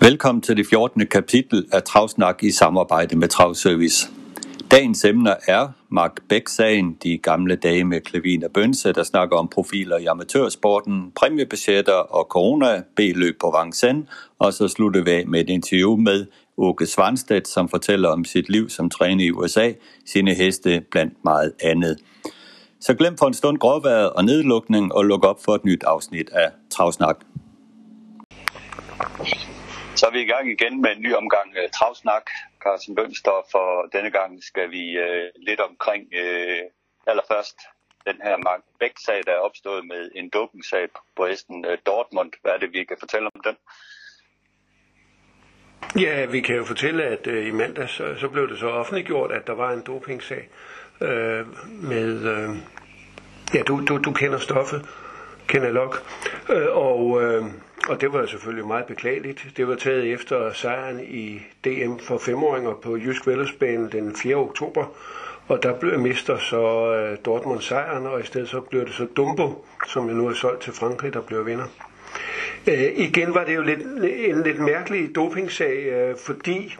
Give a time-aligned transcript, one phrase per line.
[0.00, 1.06] Velkommen til det 14.
[1.06, 4.08] kapitel af Travsnak i samarbejde med Travservice.
[4.70, 9.48] Dagens emner er Mark Bæk-sagen, de gamle dage med Klevin og Bønse, der snakker om
[9.48, 14.08] profiler i amatørsporten, præmiebudgetter og corona, B-løb på Vincennes,
[14.38, 16.26] og så slutter vi af med et interview med
[16.58, 19.72] Åke Svanstedt, som fortæller om sit liv som træner i USA,
[20.06, 21.96] sine heste blandt meget andet.
[22.80, 26.30] Så glem for en stund gråværet og nedlukning og luk op for et nyt afsnit
[26.32, 27.16] af Travsnak.
[29.96, 32.26] Så er vi i gang igen med en ny omgang uh, Travsnak.
[32.62, 36.62] Carsten Bønstorff, for denne gang skal vi uh, lidt omkring uh,
[37.06, 37.56] allerførst
[38.06, 42.32] den her Mark Bæk-sag, der er opstået med en dopingsag på hesten uh, Dortmund.
[42.42, 43.56] Hvad er det, vi kan fortælle om den?
[46.02, 49.32] Ja, vi kan jo fortælle, at uh, i mandag så, så blev det så offentliggjort,
[49.32, 50.48] at der var en dopingsag
[51.00, 51.08] uh,
[51.90, 52.10] med...
[52.34, 52.56] Uh,
[53.54, 54.88] ja, du, du, du kender stoffet,
[55.48, 55.94] kender lok.
[56.48, 57.00] Uh, og...
[57.06, 57.46] Uh,
[57.88, 59.46] og det var selvfølgelig meget beklageligt.
[59.56, 64.36] Det var taget efter sejren i DM for femåringer på Jysk Vældesbanen den 4.
[64.36, 64.84] oktober.
[65.48, 69.06] Og der blev mister så øh, Dortmund sejren, og i stedet så blev det så
[69.16, 71.64] Dumbo, som jeg nu er solgt til Frankrig, der blev vinder.
[72.66, 76.76] Øh, igen var det jo lidt, en lidt mærkelig dopingsag, øh, fordi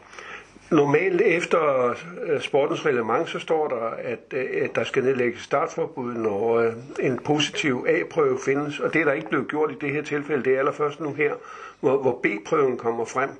[0.70, 1.94] Normalt efter
[2.40, 8.38] sportens reglement, så står der, at, at der skal nedlægges startforbud, når en positiv A-prøve
[8.44, 10.44] findes, og det er der ikke blevet gjort i det her tilfælde.
[10.44, 11.34] Det er allerførst nu her,
[11.80, 13.30] hvor, hvor B-prøven kommer frem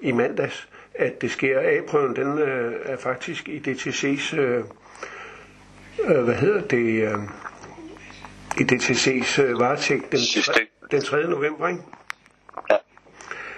[0.00, 1.60] i mandags, at det sker.
[1.60, 4.64] A-prøven, den øh, er faktisk i DTC's, øh,
[6.24, 7.18] hvad hedder det, øh,
[8.60, 10.20] i DTC's øh, varetægt den,
[10.90, 11.28] den 3.
[11.28, 11.82] november, ikke?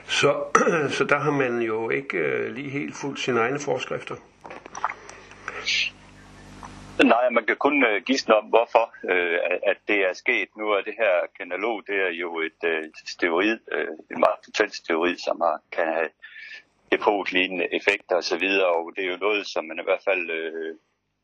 [0.09, 0.45] Så,
[0.97, 4.17] så der har man jo ikke øh, lige helt fuldt sine egne forskrifter.
[7.05, 10.49] Nej, man kan kun øh, gisne om, hvorfor øh, at det er sket.
[10.57, 14.75] Nu er det her kanalog, det er jo et øh, steroid, øh, et meget potent
[14.75, 16.09] steroid, som har, kan have
[16.93, 20.75] depotlignende effekter osv., og det er jo noget, som man i hvert fald øh,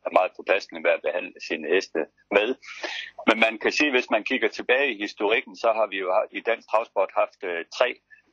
[0.06, 1.98] er meget påpassende med at behandle sine heste
[2.31, 2.54] med.
[3.28, 6.41] Men man kan sige, hvis man kigger tilbage i historikken, så har vi jo i
[6.41, 7.88] dansk travsport haft øh, tre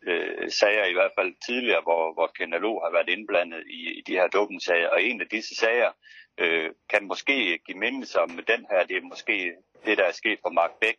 [0.07, 4.11] øh, sager, i hvert fald tidligere, hvor, hvor Kenalo har været indblandet i, i de
[4.11, 4.89] her dopingsager.
[4.89, 5.91] Og en af disse sager
[6.37, 8.85] øh, kan måske give mindelse om den her.
[8.85, 9.53] Det er måske
[9.85, 10.97] det, der er sket for Mark Bæk.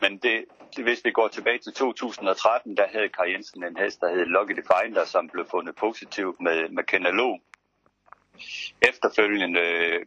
[0.00, 0.44] Men det,
[0.76, 4.26] det, hvis vi går tilbage til 2013, der havde Kai Jensen en hest, der hed
[4.26, 7.38] Lucky Defender, som blev fundet positivt med, med Kenalo.
[8.82, 10.06] Efterfølgende, øh,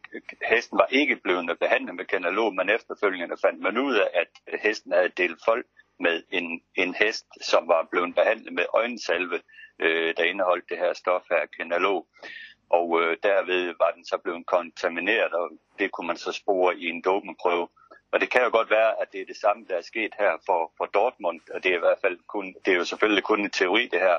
[0.49, 4.91] hesten var ikke blevet behandlet med kanalog, men efterfølgende fandt man ud af, at hesten
[4.91, 5.65] havde delt folk
[5.99, 9.41] med en, en hest, som var blevet behandlet med øjensalve,
[9.79, 12.07] øh, der indeholdt det her stof her, kenalog.
[12.69, 15.49] Og øh, derved var den så blevet kontamineret, og
[15.79, 17.67] det kunne man så spore i en dopingprøve.
[18.11, 20.37] Og det kan jo godt være, at det er det samme, der er sket her
[20.45, 23.39] for, for Dortmund, og det er i hvert fald kun, det er jo selvfølgelig kun
[23.41, 24.17] en teori det her,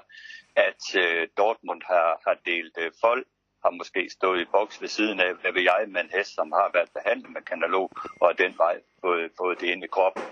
[0.57, 3.27] at øh, Dortmund har, har delt øh, folk,
[3.65, 6.53] har måske stået i boks ved siden af, hvad ved jeg, med en hest, som
[6.53, 7.91] har været behandlet med kanalog,
[8.21, 10.23] og den vej fået, fået det ind i kroppen.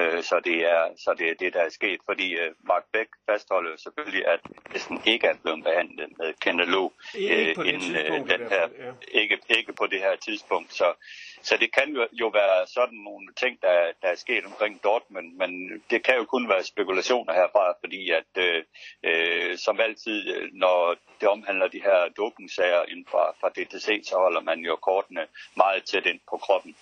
[0.00, 2.00] Øh, så, det er, så det er det, der er sket.
[2.04, 4.40] Fordi øh, Mark Beck fastholder selvfølgelig, at
[4.72, 8.92] hesten ikke er blevet behandlet med kanalog øh, inden øh, den her, ja.
[9.20, 10.74] ikke, ikke på det her tidspunkt.
[10.74, 10.88] Så,
[11.48, 15.28] så det kan jo, jo være sådan nogle ting, der, der er sket omkring Dortmund,
[15.32, 15.50] men
[15.90, 18.62] det kan jo kun være spekulationer herfra, fordi at øh,
[19.08, 20.18] øh, som altid,
[20.52, 25.26] når det omhandler de her dopingsager inden fra, fra DTC, så holder man jo kortene
[25.56, 26.76] meget tæt ind på kroppen.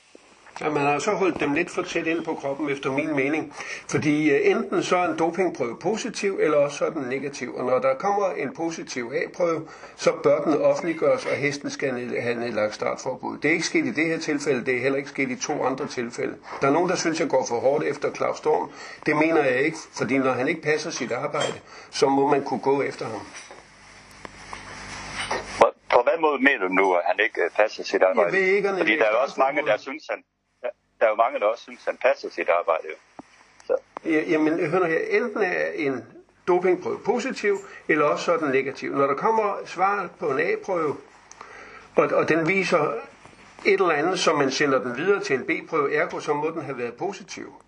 [0.60, 3.54] Ja, man har så holdt dem lidt for tæt ind på kroppen, efter min mening.
[3.88, 7.54] Fordi uh, enten så er en dopingprøve positiv, eller også så er den negativ.
[7.54, 12.34] Og når der kommer en positiv A-prøve, så bør den offentliggøres, og hesten skal have
[12.34, 13.38] nedlagt startforbud.
[13.38, 15.64] Det er ikke sket i det her tilfælde, det er heller ikke sket i to
[15.64, 16.34] andre tilfælde.
[16.60, 18.70] Der er nogen, der synes, jeg går for hårdt efter Claus Storm.
[19.06, 21.60] Det mener jeg ikke, fordi når han ikke passer sit arbejde,
[21.90, 23.20] så må man kunne gå efter ham.
[25.90, 28.36] På hvad måde mener du nu, at han ikke passer sit arbejde?
[28.36, 30.22] Jeg ved ikke, Fordi der er også mange, der synes, han,
[31.00, 32.88] der er jo mange, der også synes, han passer sit arbejde.
[33.66, 33.76] Så.
[34.04, 34.98] Ja, jamen, hør nu her.
[34.98, 36.04] Enten er en
[36.48, 37.58] dopingprøve positiv,
[37.88, 38.92] eller også så er den negativ.
[38.92, 40.96] Når der kommer svar på en A-prøve,
[41.96, 42.94] og, og den viser
[43.64, 46.62] et eller andet, som man sender den videre til en B-prøve, ergo så må den
[46.62, 47.62] have været positiv.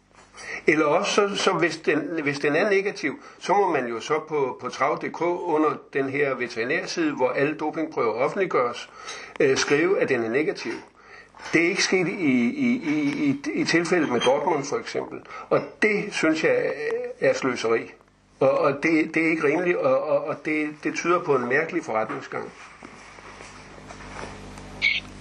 [0.67, 4.21] Eller også, så, så hvis, den, hvis den er negativ, så må man jo så
[4.29, 8.91] på, på trav.dk under den her veterinærside, hvor alle dopingprøver offentliggøres,
[9.41, 10.73] øh, skrive, at den er negativ.
[11.53, 12.33] Det er ikke sket i,
[12.67, 12.97] i, i,
[13.29, 15.23] i, i tilfældet med Dortmund for eksempel.
[15.51, 16.73] Og det synes jeg
[17.21, 17.93] er sløseri.
[18.41, 21.49] Og, og det, det er ikke rimeligt, og, og, og det, det tyder på en
[21.49, 22.53] mærkelig forretningsgang.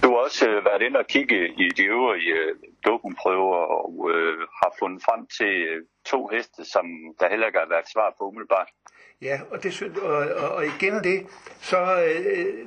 [0.02, 2.54] Du har også øh, været inde og kigge i de øvrige øh,
[2.86, 6.84] dopingprøver og øh, har fundet frem til øh, to heste, som
[7.20, 8.68] der heller ikke har været svar på umiddelbart.
[9.22, 11.26] Ja, og, det, og, og, og igen det,
[11.60, 12.66] så øh,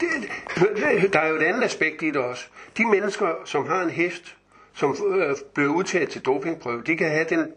[0.00, 2.46] det, der er jo et andet aspekt i det også.
[2.78, 4.36] De mennesker, som har en hest,
[4.74, 7.52] som øh, bliver udtaget til dopingprøve, de kan have den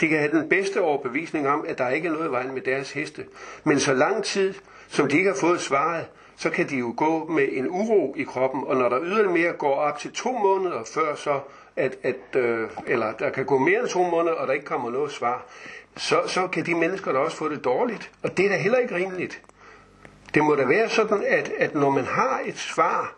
[0.00, 2.62] de kan have den bedste overbevisning om, at der ikke er noget i vejen med
[2.62, 3.24] deres heste.
[3.64, 4.54] Men så lang tid,
[4.88, 6.06] som de ikke har fået svaret,
[6.36, 9.74] så kan de jo gå med en uro i kroppen, og når der yderligere går
[9.74, 11.40] op til to måneder før så,
[11.76, 14.90] at, at øh, eller der kan gå mere end to måneder, og der ikke kommer
[14.90, 15.46] noget svar,
[15.96, 18.10] så, så kan de mennesker da også få det dårligt.
[18.22, 19.42] Og det er da heller ikke rimeligt.
[20.34, 23.14] Det må da være sådan, at, at når man har et svar,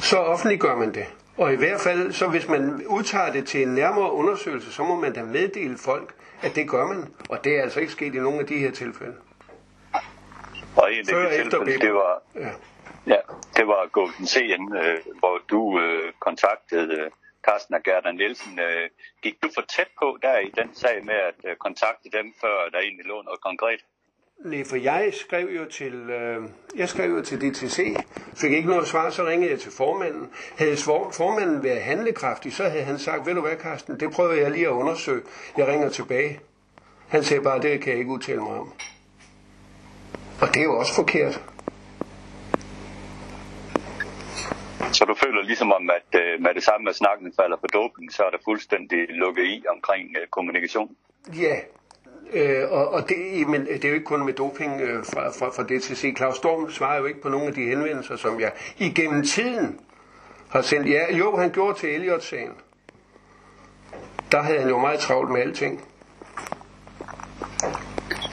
[0.00, 1.06] så offentliggør man det.
[1.36, 4.94] Og i hvert fald, så hvis man udtager det til en nærmere undersøgelse, så må
[5.00, 7.14] man da meddele folk, at det gør man.
[7.30, 9.16] Og det er altså ikke sket i nogle af de her tilfælde.
[10.76, 12.50] Og en af de tilfælde, det var, ja.
[13.06, 13.20] Ja,
[13.56, 17.10] det var Golden CN, øh, hvor du øh, kontaktede øh,
[17.46, 18.58] Carsten og Gerda Nielsen.
[18.60, 18.90] Øh,
[19.22, 22.68] gik du for tæt på der i den sag med at øh, kontakte dem, før
[22.72, 23.80] der egentlig lå noget konkret?
[24.44, 26.42] Nej, for jeg skrev jo til, øh,
[26.76, 27.96] jeg skrev jo til DTC,
[28.36, 30.30] fik ikke noget svar, så ringede jeg til formanden.
[30.58, 30.76] Havde
[31.12, 34.66] formanden været handlekraftig, så havde han sagt, ved du hvad, Karsten, det prøver jeg lige
[34.66, 35.22] at undersøge.
[35.56, 36.40] Jeg ringer tilbage.
[37.08, 38.72] Han sagde bare, det kan jeg ikke udtale mig om.
[40.40, 41.44] Og det er jo også forkert.
[44.92, 48.12] Så du føler ligesom om, at øh, med det samme med snakken falder på doping,
[48.12, 50.96] så er der fuldstændig lukket i omkring øh, kommunikation?
[51.34, 51.56] Ja,
[52.32, 55.48] Øh, og, og det, men det er jo ikke kun med doping øh, fra, fra,
[55.48, 56.16] fra DTC.
[56.16, 59.80] Claus Storm svarer jo ikke på nogle af de henvendelser, som jeg igennem tiden
[60.50, 60.90] har sendt.
[60.90, 62.56] Ja, jo, han gjorde til Elliot-sagen.
[64.32, 65.84] Der havde han jo meget travlt med alting.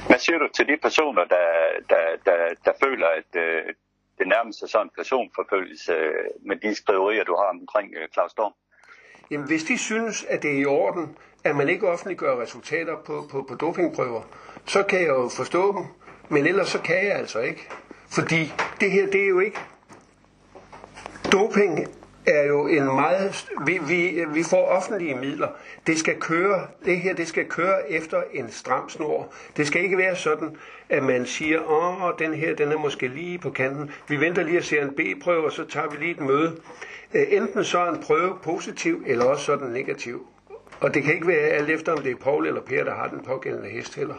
[0.08, 1.48] Hvad siger du til de personer, der,
[1.90, 3.64] der, der, der føler, at øh,
[4.18, 8.32] det nærmest er sådan en personforfølgelse øh, med de skriverier, du har omkring øh, Claus
[8.32, 8.54] Storm?
[9.32, 13.28] Jamen, hvis de synes, at det er i orden, at man ikke offentliggør resultater på,
[13.32, 14.22] på, på dopingprøver,
[14.66, 15.86] så kan jeg jo forstå dem.
[16.30, 17.70] Men ellers så kan jeg altså ikke.
[18.10, 19.60] Fordi det her, det er jo ikke...
[21.32, 21.88] Doping
[22.28, 23.48] er jo en meget...
[23.66, 25.48] Vi, vi, vi får offentlige midler.
[25.88, 29.34] Det skal køre, det her det skal køre efter en stram snor.
[29.58, 30.58] Det skal ikke være sådan,
[30.90, 33.92] at man siger, åh, den her, den er måske lige på kanten.
[34.08, 36.56] Vi venter lige at se en B-prøve, og så tager vi lige et møde.
[37.14, 40.28] Øh, enten så er en prøve positiv, eller også så er den negativ.
[40.80, 43.08] Og det kan ikke være alt efter, om det er Paul eller Per, der har
[43.08, 44.16] den pågældende hest heller.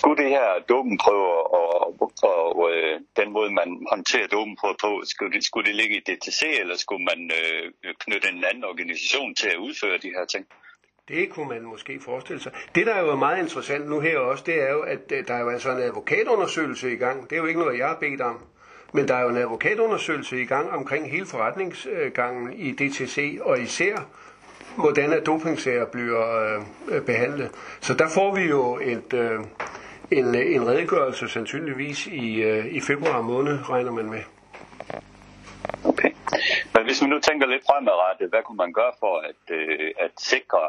[0.00, 5.44] Skulle det her dopingprøver og, og øh, den måde, man håndterer dopingprøver på, skulle det,
[5.44, 9.56] skulle det ligge i DTC, eller skulle man øh, knytte en anden organisation til at
[9.56, 10.46] udføre de her ting?
[11.08, 12.52] Det kunne man måske forestille sig.
[12.74, 15.34] Det, der er jo meget interessant nu her også, det er jo, at øh, der
[15.34, 17.30] er jo altså en advokatundersøgelse i gang.
[17.30, 18.44] Det er jo ikke noget, jeg har bedt om.
[18.92, 23.96] Men der er jo en advokatundersøgelse i gang omkring hele forretningsgangen i DTC, og især
[24.76, 26.56] hvordan at dopingsager bliver
[26.88, 27.50] øh, behandlet.
[27.80, 29.40] Så der får vi jo et, øh,
[30.10, 34.22] en, en redegørelse sandsynligvis i, øh, i februar måned, regner man med.
[35.84, 36.10] Okay.
[36.74, 40.12] Men hvis vi nu tænker lidt fremadrettet, hvad kunne man gøre for at, øh, at
[40.18, 40.60] sikre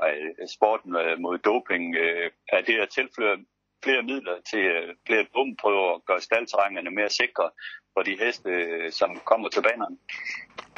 [0.42, 1.96] at sporten øh, mod doping?
[1.96, 3.38] Øh, er det at tilføre
[3.84, 7.50] flere midler til øh, flere dopingprøver og gøre staldterrængerne mere sikre
[7.94, 9.98] for de heste, øh, som kommer til banerne?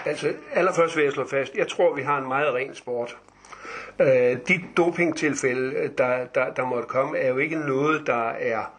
[0.05, 3.17] Altså, allerførst vil jeg slå fast, jeg tror, vi har en meget ren sport.
[4.01, 8.73] Øh, de dopingtilfælde, øh, der, der, der måtte komme, er jo ikke noget, der er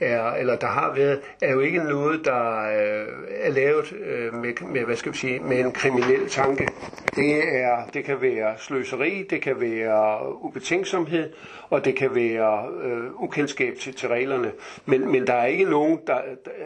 [0.00, 4.52] er, eller der har været, er jo ikke noget, der øh, er lavet øh, med,
[4.66, 6.68] med, hvad skal vi sige, med en kriminel tanke.
[7.16, 11.30] Det, er, det kan være sløseri, det kan være ubetænksomhed,
[11.70, 14.52] og det kan være øh, ukendskab til, til reglerne.
[14.86, 16.18] Men, men der er ikke nogen, der,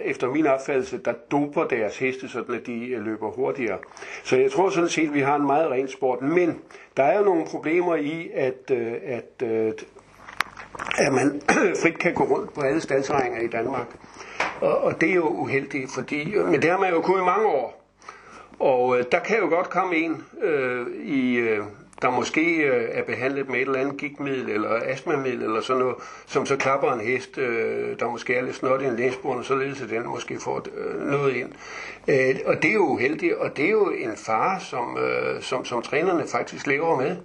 [0.04, 3.78] efter min opfattelse, der doper deres heste, sådan at de øh, løber hurtigere.
[4.24, 6.22] Så jeg tror sådan set, at vi har en meget ren sport.
[6.22, 6.58] Men
[6.96, 9.72] der er jo nogle problemer i, at, øh, at øh,
[10.98, 11.42] at man
[11.82, 13.86] frit kan gå rundt på alle staldterrænger i Danmark.
[14.60, 17.46] Og, og det er jo uheldigt, fordi, men det har man jo kunnet i mange
[17.46, 17.80] år.
[18.58, 21.64] Og øh, der kan jo godt komme en øh, i, øh,
[22.02, 25.96] der måske øh, er behandlet med et eller andet gigtmiddel eller astmamiddel eller sådan noget,
[26.26, 29.54] som så klapper en hest, øh, der måske er lidt snot i en læsbord, så
[29.54, 31.52] ledes den måske får øh, noget ind.
[32.08, 35.64] Øh, og det er jo uheldigt, og det er jo en fare, som, øh, som,
[35.64, 37.16] som trænerne faktisk lever med.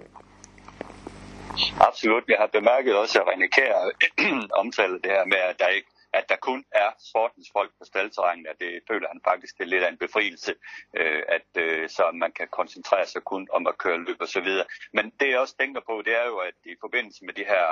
[1.80, 2.24] Absolut.
[2.28, 3.74] Jeg har bemærket også, at René Kær
[4.62, 8.46] omtaler det her med, at der ikke at der kun er sportens folk på staldterrænet,
[8.46, 10.54] at det føler han faktisk det er lidt af en befrielse,
[11.00, 14.40] øh, at øh, så man kan koncentrere sig kun om at køre løb og så
[14.40, 14.66] videre.
[14.92, 17.66] Men det jeg også tænker på, det er jo, at i forbindelse med de her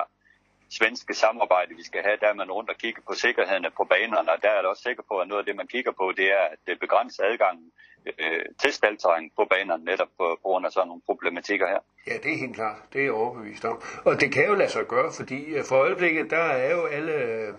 [0.79, 4.33] svenske samarbejde, vi skal have, der er man rundt og kigger på sikkerheden på banerne,
[4.33, 6.33] og der er jeg også sikker på, at noget af det, man kigger på, det
[6.33, 7.73] er, at det begrænser adgangen
[8.07, 11.79] øh, til staldterræn på banerne, netop på, på grund af sådan nogle problematikker her.
[12.07, 12.77] Ja, det er helt klart.
[12.93, 13.83] Det er jeg overbevist om.
[14.05, 17.13] Og det kan jo lade sig gøre, fordi øh, for øjeblikket, der er jo alle
[17.13, 17.55] øh,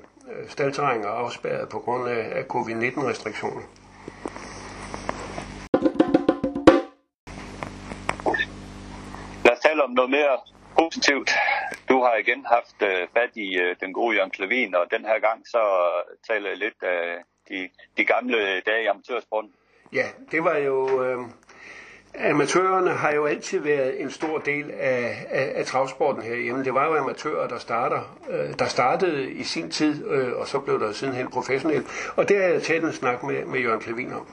[0.48, 3.62] staldterrænger afspærret på grund af covid-19-restriktioner.
[9.46, 10.38] Lad os tale om noget mere
[10.80, 11.30] positivt.
[11.90, 15.20] Du har igen haft øh, fat i øh, den gode Jørgen Klavin, og den her
[15.20, 15.62] gang så
[16.28, 19.54] taler jeg lidt af de, de gamle dage i amatørsporten.
[19.96, 21.04] Ja, det var jo...
[21.04, 21.18] Øh,
[22.20, 26.64] amatørerne har jo altid været en stor del af, af, af travsporten herhjemme.
[26.64, 30.60] Det var jo amatører, der, starter, øh, der startede i sin tid, øh, og så
[30.60, 32.14] blev der sidenhen professionelt.
[32.16, 34.28] Og det har jeg taget en snak med, med Jørgen Klevin om.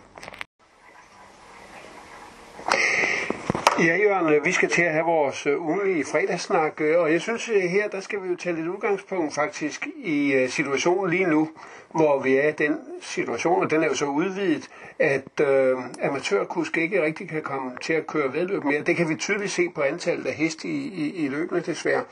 [3.87, 7.49] Ja, Jørgen, vi skal til at have vores øh, ugenlige fredagssnak, øh, og jeg synes
[7.49, 11.51] at her, der skal vi jo tage lidt udgangspunkt faktisk i situationen lige nu,
[11.91, 16.77] hvor vi er i den situation, og den er jo så udvidet, at øh, amatørkusk
[16.77, 18.81] ikke rigtig kan komme til at køre vedløb mere.
[18.81, 22.05] Det kan vi tydeligt se på antallet af heste i, i, i løbende desværre.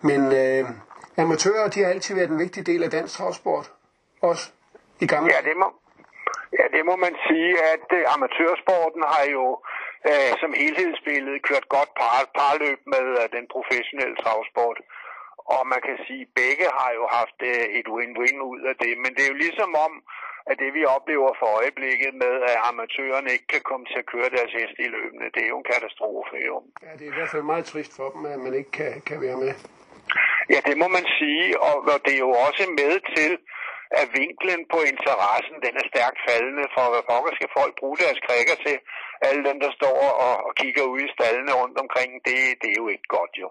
[0.00, 0.68] Men øh,
[1.16, 3.72] amatører, de har altid været en vigtig del af dansk travsport,
[4.22, 4.50] også
[5.00, 5.66] i gamle Ja, det må,
[6.58, 9.58] ja, det må man sige, at øh, amatørsporten har jo
[10.10, 14.78] øh, som helhedsbillede kørt godt par, parløb med øh, den professionelle travsport.
[15.54, 18.92] Og man kan sige, at begge har jo haft øh, et win-win ud af det.
[19.02, 19.92] Men det er jo ligesom om,
[20.50, 24.34] at det vi oplever for øjeblikket med, at amatørerne ikke kan komme til at køre
[24.36, 26.36] deres heste i løbende, det er jo en katastrofe.
[26.48, 26.56] Jo.
[26.84, 29.18] Ja, det er i hvert fald meget trist for dem, at man ikke kan, kan
[29.26, 29.52] være med.
[30.52, 33.32] Ja, det må man sige, og, og det er jo også med til,
[34.00, 38.20] at vinklen på interessen, den er stærkt faldende, for hvad pokker skal folk bruge deres
[38.26, 38.76] krækker til?
[39.26, 42.78] Alle dem, der står og, og kigger ud i stallene rundt omkring, det, det er
[42.82, 43.48] jo ikke godt jo.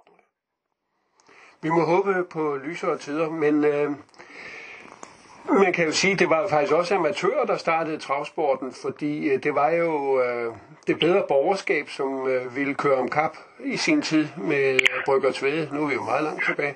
[1.62, 3.92] Vi må håbe på lysere tider, men øh,
[5.50, 9.44] man kan jo sige, at det var faktisk også amatører, der startede travsporten, fordi øh,
[9.44, 10.54] det var jo øh,
[10.88, 15.32] det bedre borgerskab, som øh, ville køre om kap i sin tid med øh, Brygger
[15.32, 15.70] Tvede.
[15.74, 16.76] Nu er vi jo meget langt tilbage.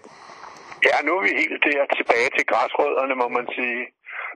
[0.88, 3.84] Ja, nu er vi helt der tilbage til græsrødderne, må man sige.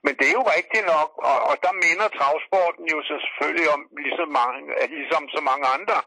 [0.06, 3.82] Men det er jo rigtigt nok, og, og der minder travsporten jo så selvfølgelig om,
[4.04, 4.60] ligesom, mange,
[4.96, 5.98] ligesom så mange andre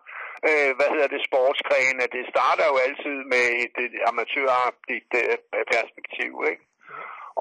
[0.48, 2.04] øh, hvad hedder det, sportsgrene.
[2.16, 5.36] Det starter jo altid med et, et amatøragtigt øh,
[5.74, 6.64] perspektiv, ikke?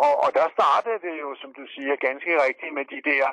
[0.04, 3.26] Og, og der startede det jo, som du siger, ganske rigtigt med de der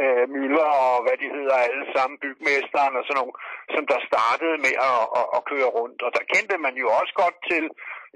[0.00, 3.36] øh, møller og hvad de hedder alle sammen, bygmesteren og sådan nogle,
[3.74, 5.98] som der startede med at, at, at køre rundt.
[6.06, 7.64] Og der kendte man jo også godt til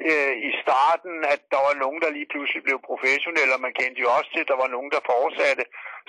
[0.08, 4.02] øh, i starten, at der var nogen, der lige pludselig blev professionelle, og man kendte
[4.04, 5.64] jo også til, at der var nogen, der fortsatte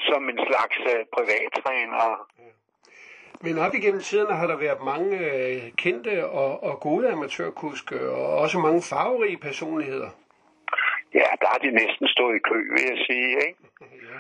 [0.08, 2.06] som en slags øh, privattræner.
[3.46, 8.28] Men op igennem tiden har der været mange øh, kendte og, og gode amatørkuske, og
[8.44, 10.10] også mange farverige personligheder.
[11.20, 13.32] Ja, der har de næsten stået i kø, vil jeg sige.
[13.48, 13.60] Ikke?
[13.82, 14.18] Ja.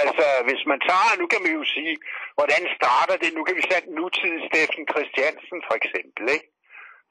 [0.00, 1.94] Altså, hvis man tager, nu kan man jo sige,
[2.38, 3.30] hvordan starter det?
[3.38, 6.48] Nu kan vi sætte nutid Steffen Christiansen for eksempel, ikke?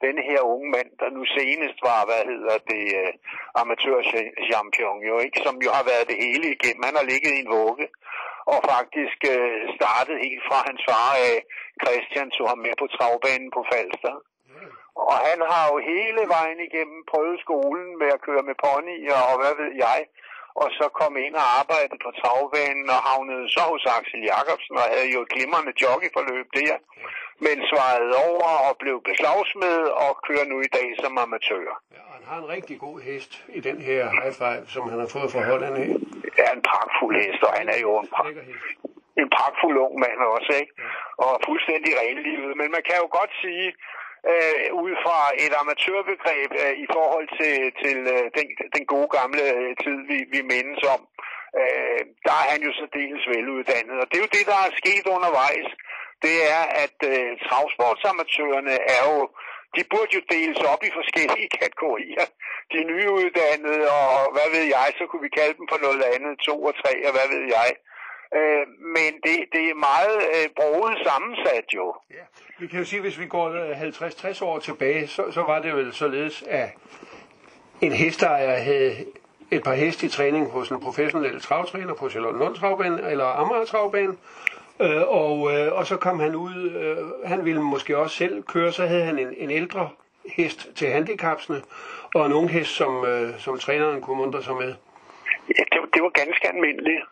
[0.06, 3.12] Den her unge mand, der nu senest var, hvad hedder det, uh,
[3.60, 5.38] amatørchampion, jo, ikke?
[5.46, 6.86] Som jo har været det hele igennem.
[6.88, 7.86] Han har ligget i en vugge
[8.52, 11.36] og faktisk uh, startet helt fra hans far af.
[11.82, 14.14] Christian tog ham med på travbanen på Falster.
[14.96, 19.36] Og han har jo hele vejen igennem prøvet skolen med at køre med ponyer og
[19.40, 20.00] hvad ved jeg.
[20.62, 24.86] Og så kom ind og arbejdede på travbanen og havnede så hos Axel Jacobsen og
[24.94, 26.74] havde jo et glimrende jockeyforløb der.
[27.46, 31.68] Men svarede over og blev beslagsmed og kører nu i dag som amatør.
[31.96, 35.10] Ja, han har en rigtig god hest i den her high five, som han har
[35.16, 35.88] fået fra Holland af.
[36.40, 38.34] Ja, en pragtfuld hest, og han er jo en, pra-
[39.22, 40.72] en pragtfuld ung mand også, ikke?
[41.26, 42.52] Og fuldstændig renlivet.
[42.60, 43.68] Men man kan jo godt sige,
[44.30, 49.44] øh, ud fra et amatørbegreb øh, i forhold til, til øh, den, den gode gamle
[49.58, 51.02] øh, tid, vi, vi mindes om.
[51.60, 54.78] Øh, der er han jo så dels veluddannet, og det er jo det, der er
[54.82, 55.70] sket undervejs.
[56.24, 59.18] Det er, at øh, travsportsamatørerne er jo,
[59.76, 62.24] de burde jo deles op i forskellige kategorier.
[62.72, 63.84] De nyuddannede,
[64.18, 66.94] og hvad ved jeg, så kunne vi kalde dem for noget andet, to og tre,
[67.06, 67.68] og hvad ved jeg.
[68.34, 71.94] Øh, men det, det er meget øh, broget sammensat jo.
[72.10, 72.24] Ja.
[72.58, 73.72] Vi kan jo sige, hvis vi går
[74.38, 76.68] 50-60 år tilbage, så, så var det vel således, at
[77.80, 79.04] en hesteejer havde
[79.50, 84.16] et par heste i træning hos en professionel travtræner på Charlotte Travbane eller Amager Travbane.
[84.80, 88.72] Øh, og, øh, og så kom han ud, øh, han ville måske også selv køre,
[88.72, 89.90] så havde han en, en ældre
[90.36, 91.62] hest til handicapsene,
[92.14, 94.74] og en ung hest, som, øh, som træneren kunne mundre sig med.
[95.48, 97.02] Ja, det, det var ganske almindeligt.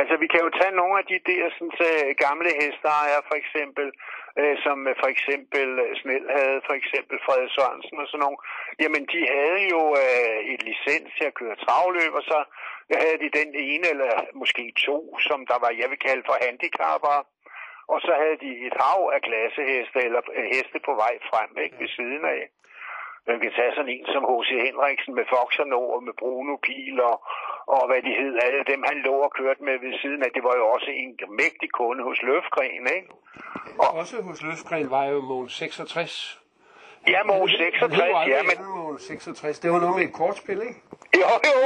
[0.00, 1.86] Altså, vi kan jo tage nogle af de der sådan, så,
[2.26, 3.86] gamle hesteejere, for eksempel,
[4.40, 8.38] øh, som øh, for eksempel øh, Snell havde, for eksempel Fred Sørensen og sådan nogle.
[8.82, 12.38] Jamen, de havde jo øh, et licens til at køre travløb, og så
[13.02, 14.98] havde de den ene eller måske to,
[15.28, 17.16] som der var, jeg vil kalde for handicapper.
[17.92, 21.76] Og så havde de et hav af klasseheste eller øh, heste på vej frem, ikke,
[21.80, 22.42] ved siden af.
[23.28, 24.50] Man kan tage sådan en som H.C.
[24.66, 27.16] Henriksen med Fox og med Bruno Pil og,
[27.66, 30.30] og hvad de hed, alle dem han lå og kørte med ved siden af.
[30.36, 33.08] Det var jo også en mægtig kunde hos Løfgren, ikke?
[33.78, 36.40] Og også hos Løfgren var jo Mål 66.
[37.08, 38.00] Ja, Mål 66,
[38.34, 38.56] ja, men...
[38.76, 40.80] Mål 66, det var noget med et kortspil, ikke?
[41.22, 41.58] Jo, jo.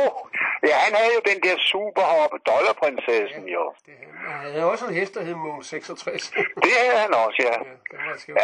[0.69, 3.65] Ja, han havde jo den der superhop, dollarprinsessen, jo.
[3.87, 3.95] Det,
[4.43, 6.31] han havde også en hest, der hed Mål 66.
[6.65, 7.55] det havde han også, ja.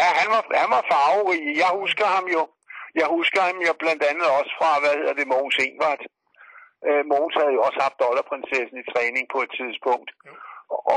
[0.01, 1.41] Ja, han var, han var farverig.
[1.63, 2.43] Jeg husker ham jo.
[3.01, 6.03] Jeg husker ham jo blandt andet også fra, hvad hedder det, Mogens Ingvart.
[6.89, 10.11] Øh, Mogens havde jo også haft dollarprinsessen i træning på et tidspunkt.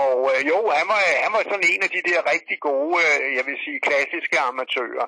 [0.01, 3.27] Og øh, jo, han var, han var sådan en af de der rigtig gode, øh,
[3.37, 5.07] jeg vil sige, klassiske amatører.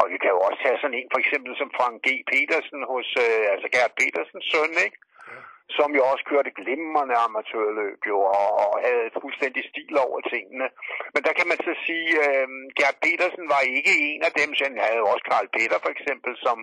[0.00, 2.08] Og vi kan jo også tage sådan en, for eksempel som Frank G.
[2.30, 4.98] Petersen hos, øh, altså Gert Petersens søn, ikke?
[5.32, 5.40] Ja.
[5.78, 10.66] Som jo også kørte glimrende amatørløb, jo, og, og havde et fuldstændig stil over tingene.
[11.14, 12.48] Men der kan man så sige, øh,
[12.78, 16.32] Gert Petersen var ikke en af dem, så han havde også Karl Peter for eksempel,
[16.46, 16.58] som,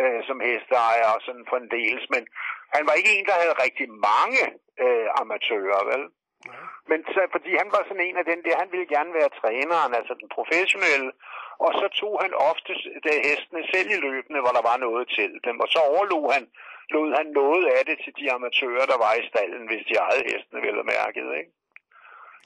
[0.00, 2.22] øh, som hesteejer og sådan for en dels, men
[2.74, 4.42] han var ikke en, der havde rigtig mange
[4.84, 6.04] øh, amatører, vel?
[6.50, 6.60] Ja.
[6.90, 9.92] Men så, fordi han var sådan en af den der, han ville gerne være træneren,
[9.98, 11.10] altså den professionelle,
[11.64, 12.72] og så tog han ofte
[13.28, 16.44] hestene selv i løbende, hvor der var noget til dem, og så overlod han,
[16.94, 20.24] lod han noget af det til de amatører, der var i stallen, hvis de ejede
[20.30, 21.52] hestene, vel og mærket, ikke?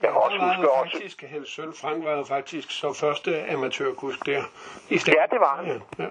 [0.02, 0.96] Jeg kan ja, også huske også...
[0.96, 4.42] Faktisk, hans søn Frank var jo faktisk så første amatørkusk der
[4.94, 5.20] i stallen.
[5.20, 5.66] Ja, det var han.
[5.66, 6.08] Ja, ja.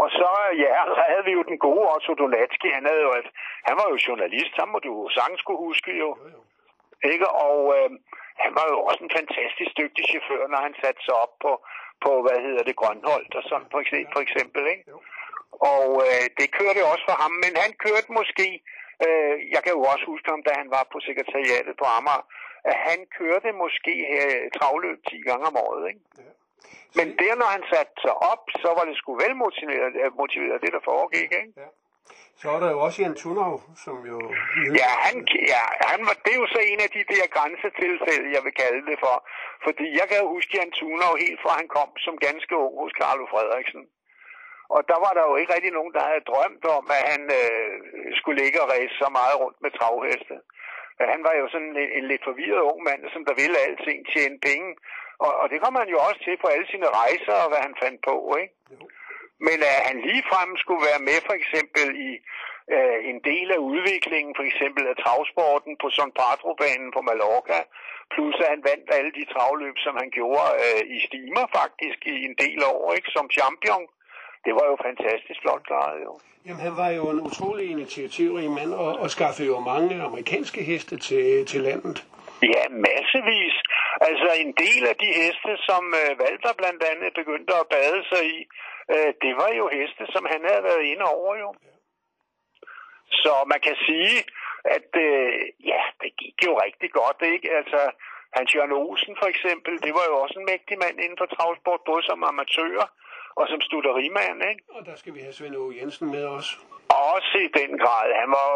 [0.00, 0.30] Og så,
[0.64, 2.68] ja, så havde vi jo den gode Otto Donatski.
[2.78, 3.28] Han, havde jo et,
[3.68, 6.10] han var jo journalist, han må du sagtens skulle huske jo.
[6.20, 6.40] jo, jo.
[7.12, 7.26] Ikke?
[7.46, 7.90] Og øh,
[8.44, 11.52] han var jo også en fantastisk dygtig chauffør, når han satte sig op på,
[12.04, 14.12] på hvad hedder det, Grønholdt og sådan for eksempel.
[14.14, 14.84] For eksempel ikke?
[15.74, 18.48] Og øh, det kørte også for ham, men han kørte måske,
[19.06, 22.24] øh, jeg kan jo også huske ham, da han var på sekretariatet på Amager,
[22.70, 25.82] at han kørte måske her travløb 10 gange om året.
[25.90, 26.02] Ikke?
[26.18, 26.30] Ja.
[26.98, 30.72] Men der, når han satte sig op, så var det sgu vel motiveret, motiveret det,
[30.76, 31.30] der foregik.
[31.40, 31.52] Ikke?
[31.62, 31.68] Ja.
[32.40, 34.18] Så er der jo også Jan Thunau, som jo...
[34.80, 35.16] Ja, han,
[35.52, 38.82] ja han var, det er jo så en af de der grænsetilfælde, jeg vil kalde
[38.90, 39.16] det for.
[39.66, 42.94] Fordi jeg kan jo huske Jan Thunau helt fra han kom som ganske ung hos
[43.00, 43.82] Carlo Frederiksen.
[44.74, 47.72] Og der var der jo ikke rigtig nogen, der havde drømt om, at han øh,
[48.18, 50.36] skulle ligge og ræse så meget rundt med travheste.
[51.14, 54.38] Han var jo sådan en, en lidt forvirret ung mand, som der ville alting tjene
[54.48, 54.70] penge.
[55.24, 57.74] Og, og det kom han jo også til på alle sine rejser og hvad han
[57.82, 58.54] fandt på, ikke?
[58.72, 58.86] Jo.
[59.46, 62.10] Men at han ligefrem skulle være med for eksempel i
[62.74, 67.58] øh, en del af udviklingen, for eksempel af travsporten på San Padro-banen på Mallorca,
[68.12, 72.16] plus at han vandt alle de travløb, som han gjorde øh, i stimer faktisk i
[72.28, 73.84] en del år, ikke, som champion.
[74.44, 76.12] Det var jo fantastisk flot klaret, jo.
[76.46, 80.96] Jamen, han var jo en utrolig initiativrig mand, og, og skaffede jo mange amerikanske heste
[80.98, 81.96] til, til landet.
[82.42, 83.56] Ja, massevis.
[84.00, 88.22] Altså en del af de heste, som øh, Walter blandt andet begyndte at bade sig
[88.36, 88.38] i,
[88.94, 91.54] øh, det var jo heste, som han havde været inde over jo.
[93.22, 94.16] Så man kan sige,
[94.64, 95.32] at øh,
[95.70, 97.48] ja, det gik jo rigtig godt, ikke?
[97.60, 97.80] Altså,
[98.36, 101.80] Hans Jørgen Olsen for eksempel, det var jo også en mægtig mand inden for travsport,
[101.86, 102.90] både som amatør
[103.38, 104.62] og som studierimand, ikke?
[104.76, 106.48] Og der skal vi have Svend Åge Jensen med os.
[107.14, 108.08] Også i den grad.
[108.22, 108.50] Han var,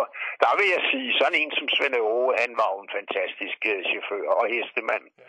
[0.45, 4.27] der vil jeg sige, sådan en som Svend Åge, han var en fantastisk uh, chauffør
[4.41, 5.05] og hestemand.
[5.19, 5.25] Ja.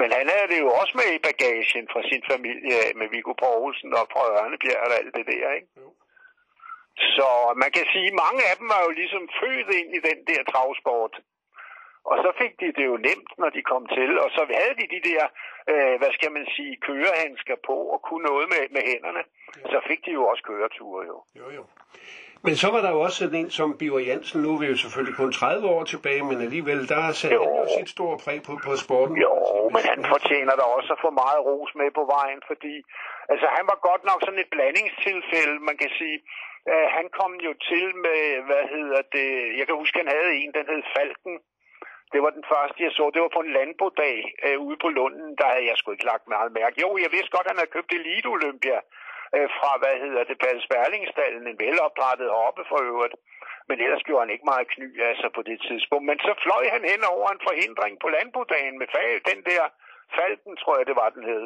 [0.00, 3.90] Men han havde det jo også med i bagagen fra sin familie med Viggo Poulsen
[4.00, 5.68] og fra Ørnebjerg og alt det der, ikke?
[5.80, 5.88] Jo.
[7.14, 7.28] Så
[7.62, 10.40] man kan sige, at mange af dem var jo ligesom født ind i den der
[10.52, 11.14] travsport.
[12.10, 14.10] Og så fik de det jo nemt, når de kom til.
[14.24, 15.22] Og så havde de de der,
[15.72, 19.22] øh, hvad skal man sige, kørehandsker på og kunne noget med, med hænderne.
[19.24, 19.68] Ja.
[19.72, 21.16] Så fik de jo også køreture jo.
[21.40, 21.64] Jo, jo.
[22.46, 24.42] Men så var der jo også sådan en som Biver Jansen.
[24.42, 27.44] Nu er vi jo selvfølgelig kun 30 år tilbage, men alligevel, der har han jo
[27.76, 29.16] sit store præg på, på sporten.
[29.26, 29.34] Jo,
[29.74, 32.74] men han fortjener da også at få meget ros med på vejen, fordi
[33.32, 36.18] altså, han var godt nok sådan et blandingstilfælde, man kan sige.
[36.72, 40.50] Uh, han kom jo til med, hvad hedder det, jeg kan huske, han havde en,
[40.58, 41.36] den hed Falken,
[42.12, 43.04] det var den første, jeg så.
[43.14, 44.16] Det var på en landbodag
[44.46, 45.28] øh, ude på Lunden.
[45.40, 46.80] Der havde jeg sgu ikke lagt meget mærke.
[46.84, 48.78] Jo, jeg vidste godt, at han havde købt Elite Olympia
[49.36, 53.16] øh, fra, hvad hedder det, Palle Sperlingstallen, En velopdrettet hoppe for øvrigt.
[53.68, 56.04] Men ellers gjorde han ikke meget kny altså på det tidspunkt.
[56.10, 59.64] Men så fløj han hen over en forhindring på landbodagen med fag, den der
[60.16, 61.44] Falken, tror jeg, det var, den hed.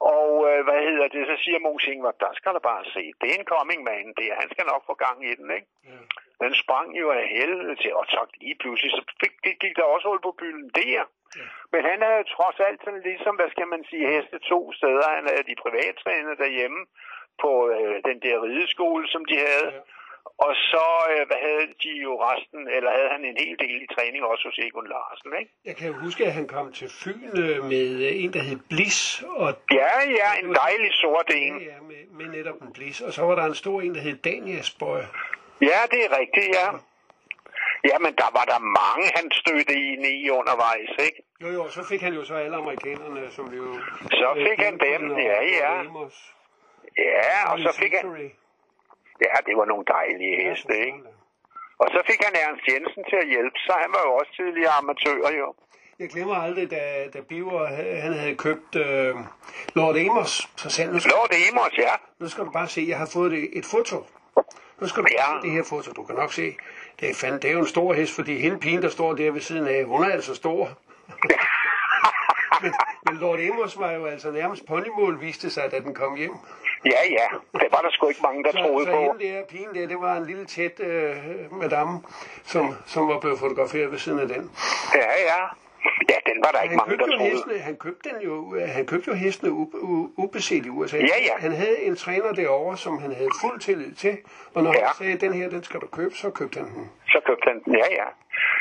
[0.00, 3.12] Og øh, hvad hedder det, så siger Mons Ingvar, der skal du bare se.
[3.20, 4.34] Det er en coming man, det er.
[4.42, 5.68] Han skal nok få gang i den, ikke?
[5.88, 6.00] Ja.
[6.44, 9.82] Den sprang jo af helvede til, og så lige pludselig, så fik, det gik der
[9.94, 11.02] også hul på bylden der.
[11.38, 11.46] Ja.
[11.72, 15.08] Men han er jo trods alt sådan ligesom, hvad skal man sige, heste to steder.
[15.18, 16.80] Han er de privattræner derhjemme
[17.42, 19.68] på øh, den der rideskole, som de havde.
[19.74, 19.80] Ja.
[20.38, 23.88] Og så øh, hvad havde de jo resten, eller havde han en hel del i
[23.94, 25.52] træning også hos Egon Larsen, ikke?
[25.64, 28.58] Jeg kan jo huske, at han kom til Fyn øh, med øh, en, der hed
[28.70, 29.22] Bliss.
[29.22, 31.60] Og ja, ja, en dejlig sort en.
[31.60, 33.00] Ja, ja med, med netop en Bliss.
[33.00, 35.00] Og så var der en stor en, der hed Danielsbøj.
[35.60, 36.68] Ja, det er rigtigt, ja.
[37.90, 39.88] Ja, men der var der mange, han stødte i,
[40.24, 41.22] i undervejs, ikke?
[41.42, 43.66] Jo, jo, så fik han jo så alle amerikanerne, som jo...
[44.20, 45.72] Så fik han dem, ja, ja.
[46.98, 48.30] Ja, og så fik han...
[49.20, 51.00] Ja, det var nogle dejlige heste, ikke?
[51.78, 53.76] Og så fik han Ernst Jensen til at hjælpe sig.
[53.84, 55.54] Han var jo også tidligere amatør, jo.
[55.98, 57.66] Jeg glemmer aldrig, da, da Biver
[58.04, 59.14] han havde købt øh,
[59.74, 60.48] Lord Amos.
[60.56, 61.94] Så sagde nu skal, Lord Amos, ja.
[62.20, 63.96] Nu skal du bare se, jeg har fået et, et foto.
[64.80, 65.26] Nu skal du ja.
[65.26, 65.92] se det her foto.
[65.92, 66.56] Du kan nok se,
[67.00, 69.30] det er, fandme, det er jo en stor hest, fordi hende pigen, der står der
[69.30, 70.68] ved siden af, hun er altså stor.
[72.62, 72.74] men,
[73.06, 76.34] men Lord Amos var jo altså nærmest ponymål, viste sig, da den kom hjem.
[76.92, 77.28] Ja, ja.
[77.60, 79.00] Det var der sgu ikke mange, der så, troede så på.
[79.12, 81.16] Så der, pigen der, det var en lille tæt øh,
[81.52, 82.02] madame,
[82.44, 84.50] som, som var blevet fotograferet ved siden af den.
[84.94, 85.40] Ja, ja.
[86.10, 87.30] Ja, den var der ikke mange, der troede.
[87.30, 88.34] Hestene, han købte den jo,
[88.76, 89.50] han købte jo hestene
[90.24, 90.96] ubeset i USA.
[90.96, 91.34] Ja, ja.
[91.38, 94.18] Han havde en træner derovre, som han havde fuld tillid til,
[94.54, 94.84] og når ja.
[94.84, 96.90] han sagde, den her, den skal du købe, så købte han den.
[97.08, 98.08] Så købte han den, ja, ja.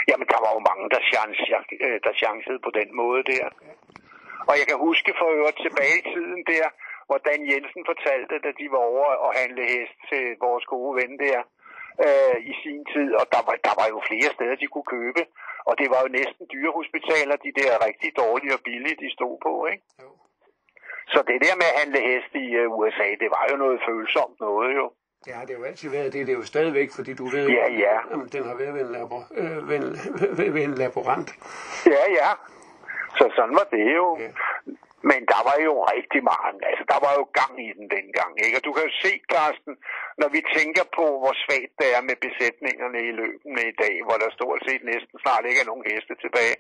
[0.09, 1.41] Jamen, der var jo mange, der, chance,
[1.85, 3.45] øh, der chancede på den måde der.
[4.49, 6.65] Og jeg kan huske for øvrigt tilbage i tiden der,
[7.07, 11.13] hvor Dan Jensen fortalte, da de var over og handle hest til vores gode ven
[11.25, 11.39] der
[12.05, 15.21] øh, i sin tid, og der var, der var jo flere steder, de kunne købe,
[15.69, 19.53] og det var jo næsten dyrehospitaler, de der rigtig dårlige og billige, de stod på,
[19.73, 19.83] ikke?
[20.03, 20.09] Jo.
[21.13, 24.35] Så det der med at handle hest i uh, USA, det var jo noget følsomt
[24.47, 24.85] noget, jo.
[25.27, 26.27] Ja, det har jo altid været det.
[26.27, 27.95] Det er jo stadigvæk, fordi du ved, ja, ja.
[28.11, 29.89] Jamen, den har været ved en, labor, øh, ved en,
[30.55, 31.29] ved en laborant.
[31.85, 32.29] Ja, ja.
[33.17, 34.17] Så sådan var det jo.
[34.19, 34.29] Ja.
[35.09, 38.57] Men der var jo rigtig meget, altså der var jo gang i den dengang, ikke?
[38.57, 39.73] Og du kan jo se, Carsten,
[40.21, 44.17] når vi tænker på, hvor svagt det er med besætningerne i løbene i dag, hvor
[44.21, 46.57] der stort set næsten snart ikke er nogen heste tilbage.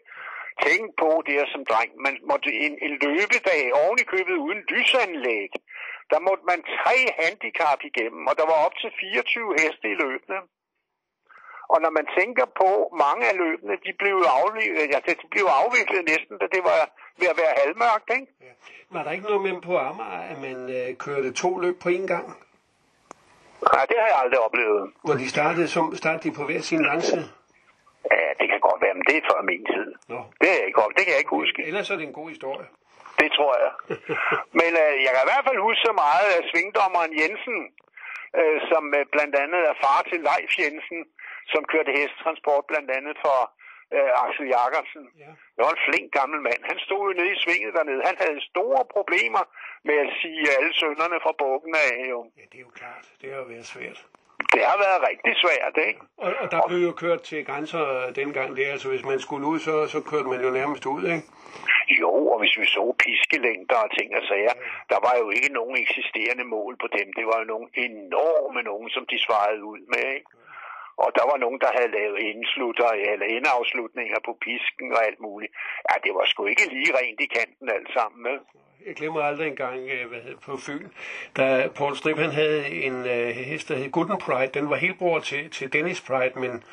[0.65, 1.91] Tænk på det her som dreng.
[2.05, 5.51] Man måtte en, en løbedag oven i købet uden lysanlæg.
[6.11, 10.39] Der måtte man tre handicap igennem, og der var op til 24 heste i løbene.
[11.73, 12.69] Og når man tænker på
[13.05, 16.79] mange af løbene, de blev, afviklet, altså, de blev afviklet næsten, da det var
[17.19, 18.27] ved at være halvmørkt, ikke?
[18.47, 18.53] Ja.
[18.95, 22.07] Var der ikke noget med på Amager, at man øh, kørte to løb på én
[22.13, 22.25] gang?
[23.73, 24.81] Nej, det har jeg aldrig oplevet.
[25.05, 27.25] Hvor de startede, som startede de på hver sin langside?
[28.11, 29.87] Ja, det kan godt være, men det er før min tid.
[30.13, 30.19] Nå.
[30.41, 31.59] Det, er ikke, det kan jeg ikke huske.
[31.69, 32.65] Ellers er det en god historie.
[33.21, 33.71] Det tror jeg.
[34.59, 37.57] men øh, jeg kan i hvert fald huske så meget af svingdommeren Jensen,
[38.39, 40.99] øh, som øh, blandt andet er far til Leif Jensen,
[41.51, 43.37] som kørte hestetransport blandt andet for
[43.95, 45.05] øh, Axel Jakobsen.
[45.23, 45.31] Ja.
[45.55, 46.61] Det var en flink gammel mand.
[46.71, 48.01] Han stod jo nede i svinget dernede.
[48.09, 49.43] Han havde store problemer
[49.87, 51.93] med at sige alle sønderne fra bukken af.
[52.13, 52.19] Jo.
[52.39, 53.05] Ja, det er jo klart.
[53.21, 53.99] Det har været svært.
[54.53, 56.01] Det har været rigtig svært, ikke?
[56.17, 58.49] Og, og der og, blev jo kørt til grænser dengang.
[58.57, 61.23] Det, altså, hvis man skulle ud, så, så kørte man jo nærmest ud, ikke?
[62.01, 64.69] Jo, og hvis vi så piskelængder og ting og sager, ja.
[64.91, 67.07] der var jo ikke nogen eksisterende mål på dem.
[67.17, 70.29] Det var jo nogle enorme nogen, som de svarede ud med, ikke?
[70.97, 75.53] Og der var nogen, der havde lavet indslutter eller indafslutninger på pisken og alt muligt.
[75.89, 78.37] Ja, det var sgu ikke lige rent i kanten alt sammen med.
[78.85, 80.87] Jeg glemmer aldrig engang øh, hvad på Fyn,
[81.37, 84.51] da Paul Strip han havde en uh, hest, der hed Gooden Pride.
[84.59, 86.63] Den var helt bror til, til Dennis Pride, men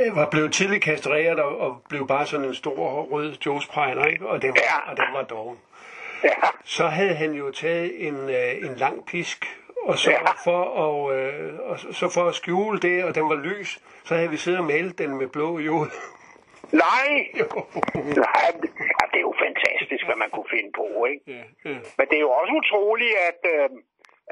[0.00, 4.10] uh, var blevet tidligt kastreret og, og blev bare sådan en stor rød Joe's Pride,
[4.12, 4.26] ikke?
[4.26, 4.90] Og, den var, ja.
[4.90, 5.58] og den var doven.
[6.24, 6.30] Ja.
[6.64, 10.32] Så havde han jo taget en, uh, en lang pisk og så, ja.
[10.44, 14.30] for at, øh, og så for at skjule det, og den var lys, så havde
[14.30, 15.88] vi siddet og malet den med blå jord.
[16.72, 17.10] Nej!
[18.26, 18.48] Nej,
[19.10, 21.24] det er jo fantastisk, hvad man kunne finde på, ikke?
[21.26, 21.78] Ja, ja.
[21.98, 23.68] Men det er jo også utroligt, at, øh,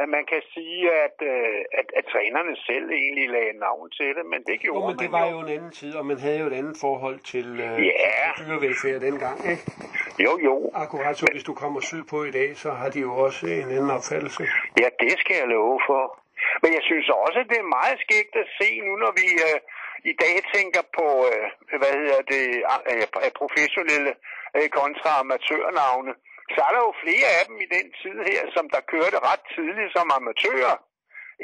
[0.03, 4.25] at man kan sige, at, øh, at, at trænerne selv egentlig lagde navn til det,
[4.33, 6.47] men det gjorde jo, men det var jo en anden tid, og man havde jo
[6.47, 8.27] et andet forhold til, øh, ja.
[8.37, 9.65] til dyrevelfærd dengang, ikke?
[10.25, 10.71] Jo, jo.
[10.75, 13.91] Akkurat så hvis du kommer sydpå i dag, så har de jo også en anden
[13.99, 14.43] opfattelse.
[14.81, 16.03] Ja, det skal jeg love for.
[16.63, 19.59] Men jeg synes også, at det er meget skægt at se nu, når vi, øh,
[20.13, 21.45] i dag tænker på, øh,
[21.81, 22.45] hvad hedder det,
[22.91, 24.13] øh, professionelle
[24.57, 26.13] øh, kontra amatørnavne,
[26.55, 29.45] så er der jo flere af dem i den tid her, som der kørte ret
[29.55, 30.77] tidligt som amatører,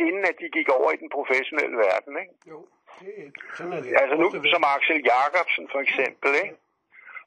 [0.04, 2.12] inden at de gik over i den professionelle verden.
[2.22, 2.34] Ikke?
[2.52, 2.58] Jo,
[3.00, 3.12] det,
[3.56, 3.90] sådan er det.
[4.00, 6.56] Altså nu som Axel Jacobsen for eksempel, ikke?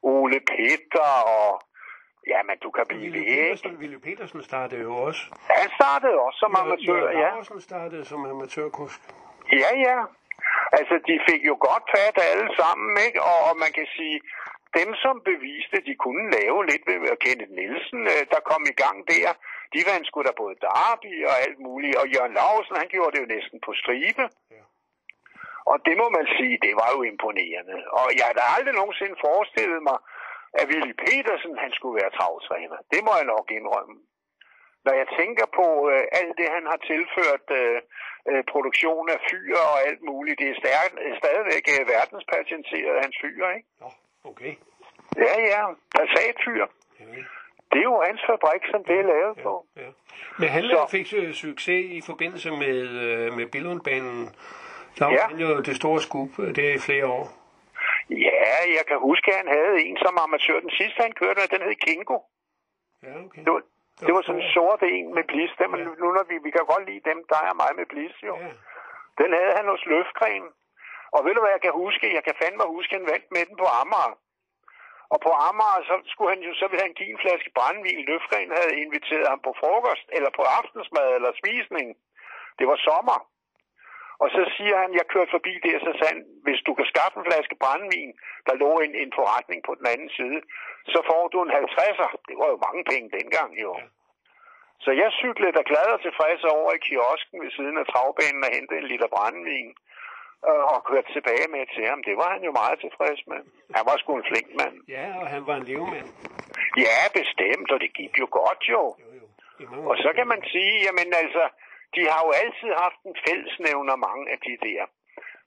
[0.02, 1.50] Ole Peter og
[2.32, 3.80] Ja, men du kan blive Ville ved, Petersen, ikke?
[3.82, 5.22] Ville Petersen startede jo også.
[5.60, 7.28] Han startede også som amatør, Jørgen ja.
[7.28, 9.00] Laursen startede som amatørkusk.
[9.62, 9.98] Ja, ja.
[10.78, 13.18] Altså, de fik jo godt fat alle sammen, ikke?
[13.30, 14.16] Og, og man kan sige,
[14.78, 18.98] dem som beviste, de kunne lave lidt ved Kenneth Nielsen, øh, der kom i gang
[19.12, 19.28] der,
[19.74, 21.96] de vandt sgu da både Derby og alt muligt.
[22.00, 24.24] Og Jørgen Larsen, han gjorde det jo næsten på stribe.
[24.54, 24.62] Ja.
[25.70, 27.76] Og det må man sige, det var jo imponerende.
[28.00, 29.98] Og jeg har da aldrig nogensinde forestillet mig,
[30.60, 32.78] at Willy Petersen, han skulle være travtræner.
[32.92, 33.96] Det må jeg nok indrømme.
[34.86, 37.78] Når jeg tænker på øh, alt det, han har tilført øh,
[38.30, 40.90] øh, produktion af fyre og alt muligt, det er stærk,
[41.22, 43.68] stadigvæk øh, verdenspatenteret, hans fyre, ikke?
[43.80, 43.88] Nå,
[44.30, 44.52] okay.
[45.16, 45.62] Ja, ja,
[45.94, 46.66] Passat-fyr.
[47.00, 47.04] Ja,
[47.72, 49.66] Det er jo hans fabrik, som det er lavet på.
[49.76, 49.88] ja.
[50.38, 54.18] Men han Så- fik øh, succes i forbindelse med, øh, med Billundbanen.
[54.98, 55.18] Der var Ja.
[55.22, 55.26] ja.
[55.28, 57.26] han jo det store skub øh, der i flere år.
[58.10, 60.60] Ja, jeg kan huske, at han havde en som amatør.
[60.66, 62.18] Den sidste, han kørte, den hed Kingo.
[63.02, 63.42] Ja, okay.
[63.44, 63.62] Det var,
[64.06, 65.50] det var sådan en sort en med blis.
[65.62, 65.84] Dem, ja.
[66.02, 68.34] nu, når vi, vi kan godt lide dem, der er mig med blis, jo.
[68.44, 68.50] Ja.
[69.20, 70.44] Den havde han hos Løfgren.
[71.16, 72.16] Og ved du hvad jeg kan huske?
[72.18, 74.14] Jeg kan fandme huske, at han vandt med den på Amager.
[75.12, 78.06] Og på Amager, så skulle han jo, så ville han give en flaske brændvin.
[78.08, 81.86] Løfgren havde inviteret ham på frokost, eller på aftensmad, eller spisning.
[82.58, 83.18] Det var sommer.
[84.22, 87.16] Og så siger han, jeg kørte forbi der, så sagde han, hvis du kan skaffe
[87.18, 88.12] en flaske brændvin,
[88.46, 90.40] der lå en, en forretning på den anden side,
[90.92, 92.10] så får du en 50'er.
[92.28, 93.72] Det var jo mange penge dengang, jo.
[94.84, 98.54] Så jeg cyklede der glad og tilfreds over i kiosken ved siden af travbanen og
[98.56, 99.70] hentede en liter brændvin
[100.48, 102.00] øh, og kørte tilbage med til ham.
[102.08, 103.40] Det var han jo meget tilfreds med.
[103.76, 104.74] Han var sgu en flink mand.
[104.96, 106.08] ja, og han var en levemand.
[106.86, 108.82] Ja, bestemt, og det gik jo godt jo.
[109.04, 109.88] Jo, jo.
[109.90, 111.44] Og så kan man sige, jamen altså,
[111.94, 114.82] de har jo altid haft en fællesnævner, mange af de der.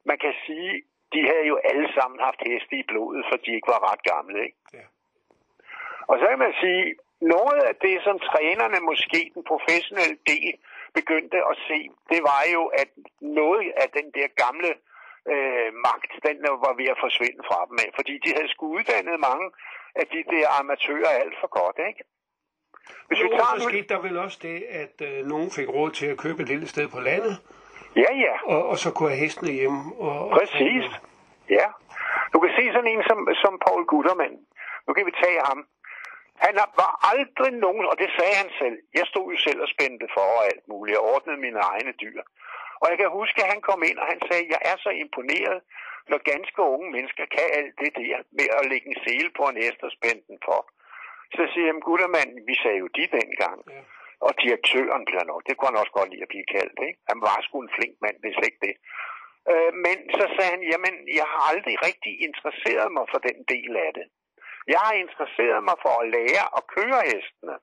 [0.10, 0.72] Man kan sige,
[1.14, 4.38] de havde jo alle sammen haft heste i blodet, for de ikke var ret gamle,
[4.48, 4.58] ikke?
[4.74, 4.86] Ja.
[6.12, 6.86] Og så kan man sige,
[7.22, 10.54] noget af det, som trænerne måske den professionelle del
[11.00, 11.80] begyndte at se,
[12.12, 12.90] det var jo, at
[13.22, 14.72] noget af den der gamle
[15.34, 19.20] øh, magt, den var ved at forsvinde fra dem af, fordi de havde sgu uddannet
[19.30, 19.48] mange
[20.02, 22.04] af de der amatører alt for godt, ikke?
[23.08, 23.70] Hvis vi Jo, tager så nu...
[23.70, 26.68] skete der vel også det, at øh, nogen fik råd til at købe et lille
[26.68, 27.36] sted på landet,
[27.96, 28.34] Ja, ja.
[28.54, 29.82] og, og så kunne have hestene hjemme.
[30.08, 30.86] Og, og- Præcis.
[31.50, 31.66] Ja.
[32.34, 34.36] Du kan se sådan en som, som Paul Guttermann.
[34.88, 35.60] Nu kan vi tage ham.
[36.46, 38.78] Han var aldrig nogen, og det sagde han selv.
[39.00, 42.22] Jeg stod jo selv og spændte for og alt muligt, og ordnede mine egne dyr.
[42.82, 45.58] Og jeg kan huske, at han kom ind, og han sagde, jeg er så imponeret,
[46.10, 49.62] når ganske unge mennesker kan alt det der med at lægge en sele på en
[49.64, 50.60] hest og spænde den for.
[51.38, 53.60] Så siger jeg, Guttermann, vi sagde jo de dengang.
[53.76, 53.82] Ja.
[54.28, 57.00] Og direktøren bliver nok, det kunne han også godt lide at blive kaldt, ikke?
[57.12, 58.76] Han var sgu en flink mand, hvis ikke det.
[59.52, 63.72] Øh, men så sagde han, jamen, jeg har aldrig rigtig interesseret mig for den del
[63.86, 64.06] af det.
[64.74, 67.56] Jeg har interesseret mig for at lære at køre hestene.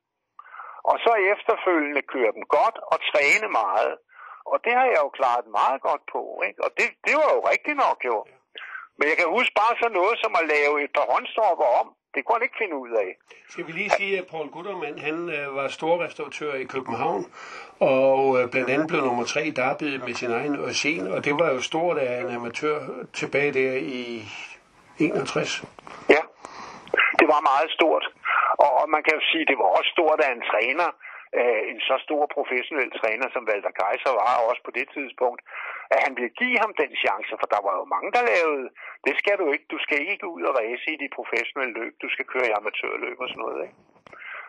[0.91, 3.95] Og så efterfølgende køre dem godt og træne meget.
[4.53, 6.61] Og det har jeg jo klaret meget godt på, ikke?
[6.67, 8.19] Og det, det var jo rigtigt nok, jo.
[8.99, 11.87] Men jeg kan huske bare sådan noget som at lave et par håndstropper om.
[12.15, 13.11] Det kunne han ikke finde ud af.
[13.53, 17.23] Skal vi lige sige, at Paul Guttermann, han øh, var storrestauratør i København,
[17.81, 19.53] og øh, blandt andet blev nummer tre i
[20.07, 22.79] med sin egen Eugen, og det var jo stort af en amatør
[23.13, 24.23] tilbage der i
[24.99, 25.65] 61.
[26.09, 26.23] Ja,
[27.21, 28.05] det var meget stort.
[28.65, 30.89] Og, og man kan jo sige, det var også stort af en træner,
[31.39, 35.41] øh, en så stor professionel træner, som Walter Kaiser var også på det tidspunkt,
[35.95, 38.65] at han ville give ham den chance, for der var jo mange, der lavede,
[39.07, 42.09] det skal du ikke, du skal ikke ud og race i de professionelle løb, du
[42.15, 43.77] skal køre i amatørløb og sådan noget, ikke?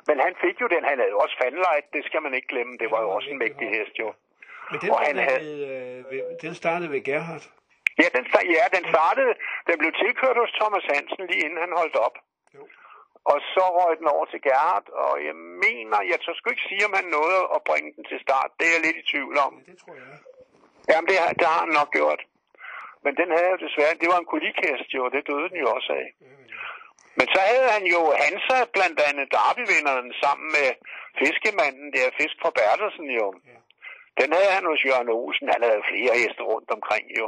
[0.10, 2.90] Men han fik jo den, han havde også fanlight, det skal man ikke glemme, det
[2.94, 4.10] var jo også en mægtig hest jo.
[4.72, 7.44] Men den, Og han startede, havde- ved, øh, ved, den startede ved Gerhard.
[8.02, 8.24] Ja, den,
[8.58, 9.34] ja, den startede,
[9.68, 12.16] den blev tilkørt hos Thomas Hansen lige inden han holdt op.
[12.58, 12.64] Jo.
[13.32, 16.86] Og så røg den over til Gerhard, og jeg mener, jeg tør sgu ikke sige,
[16.88, 18.50] om han nåede at bringe den til start.
[18.58, 19.54] Det er jeg lidt i tvivl om.
[19.60, 20.18] Ja, det tror jeg.
[20.90, 22.22] Jamen, det, har- det har han nok gjort.
[23.04, 25.70] Men den havde jo desværre, det var en kolikhest jo, og det døde den jo
[25.78, 26.08] også af.
[27.18, 30.68] Men så havde han jo Hansa, blandt andet Derby-vinderen, sammen med
[31.22, 33.28] fiskemanden der, Fisk fra Bertelsen jo.
[33.52, 33.58] Ja.
[34.22, 37.28] Den havde han hos Jørgen Olsen, han havde flere heste rundt omkring jo.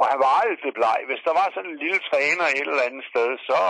[0.00, 0.98] Og han var altid bleg.
[1.08, 3.60] Hvis der var sådan en lille træner et eller andet sted, så,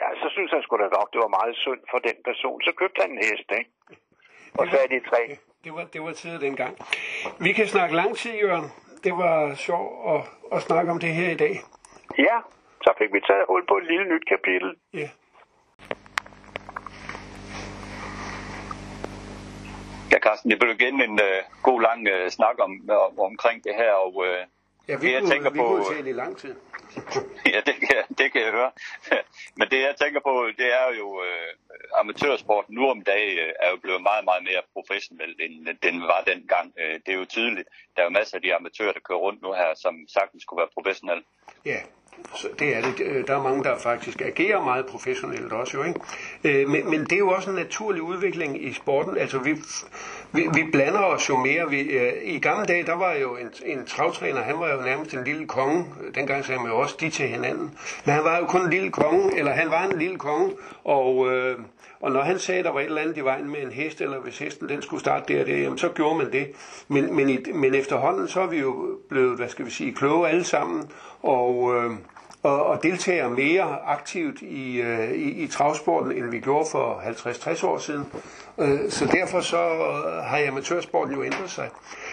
[0.00, 2.62] ja, så synes han sgu da nok, det var meget synd for den person.
[2.66, 3.70] Så købte han en hest, ikke?
[4.58, 5.22] Og så er de tre.
[5.64, 6.72] Det var, det var tid dengang.
[7.40, 8.70] Vi kan snakke lang tid, Jørgen.
[9.04, 10.20] det var sjovt at,
[10.52, 11.54] at snakke om det her i dag.
[12.18, 12.36] Ja,
[12.84, 14.76] så fik vi taget hul på et lille nyt kapitel.
[14.94, 15.08] Ja.
[20.12, 23.74] Ja, Carsten, det blev igen en uh, god lang uh, snak om, om, omkring det
[23.74, 24.40] her, og uh,
[24.88, 26.54] Ja, vi det, jeg tænker vi på, kunne tale i lang tid.
[27.52, 28.70] ja, det kan, det kan jeg høre.
[29.58, 33.70] Men det, jeg tænker på, det er jo, uh, amatørsporten nu om dagen uh, er
[33.70, 36.72] jo blevet meget, meget mere professionel, end den var dengang.
[36.76, 37.68] Uh, det er jo tydeligt.
[37.96, 40.60] Der er jo masser af de amatører, der kører rundt nu her, som sagtens skulle
[40.62, 41.24] være professionelle.
[41.64, 41.80] Ja,
[42.58, 43.00] det er det.
[43.00, 46.00] Øh, der er mange, der faktisk agerer meget professionelt også jo, ikke?
[46.44, 49.18] Øh, men, men det er jo også en naturlig udvikling i sporten.
[49.18, 49.52] Altså, vi,
[50.32, 51.70] vi, vi blander os jo mere.
[51.70, 55.14] Vi, øh, I gamle dage, der var jo en, en travtræner, han var jo nærmest
[55.14, 55.84] en lille konge.
[56.14, 57.78] Dengang sagde man jo også de til hinanden.
[58.04, 60.52] Men han var jo kun en lille konge, eller han var en lille konge,
[60.84, 61.32] og...
[61.32, 61.58] Øh,
[62.02, 64.00] og når han sagde, at der var et eller andet i vejen med en hest,
[64.00, 66.48] eller hvis hesten den skulle starte der og der, jamen så gjorde man det.
[66.88, 70.28] Men, men, i, men efterhånden så er vi jo blevet, hvad skal vi sige, kloge
[70.28, 70.90] alle sammen,
[71.22, 71.90] og, øh,
[72.42, 77.66] og, og deltager mere aktivt i, øh, i, i travsporten, end vi gjorde for 50-60
[77.66, 78.06] år siden.
[78.58, 79.56] Øh, så derfor så
[80.22, 81.68] har amatørsporten jo ændret sig.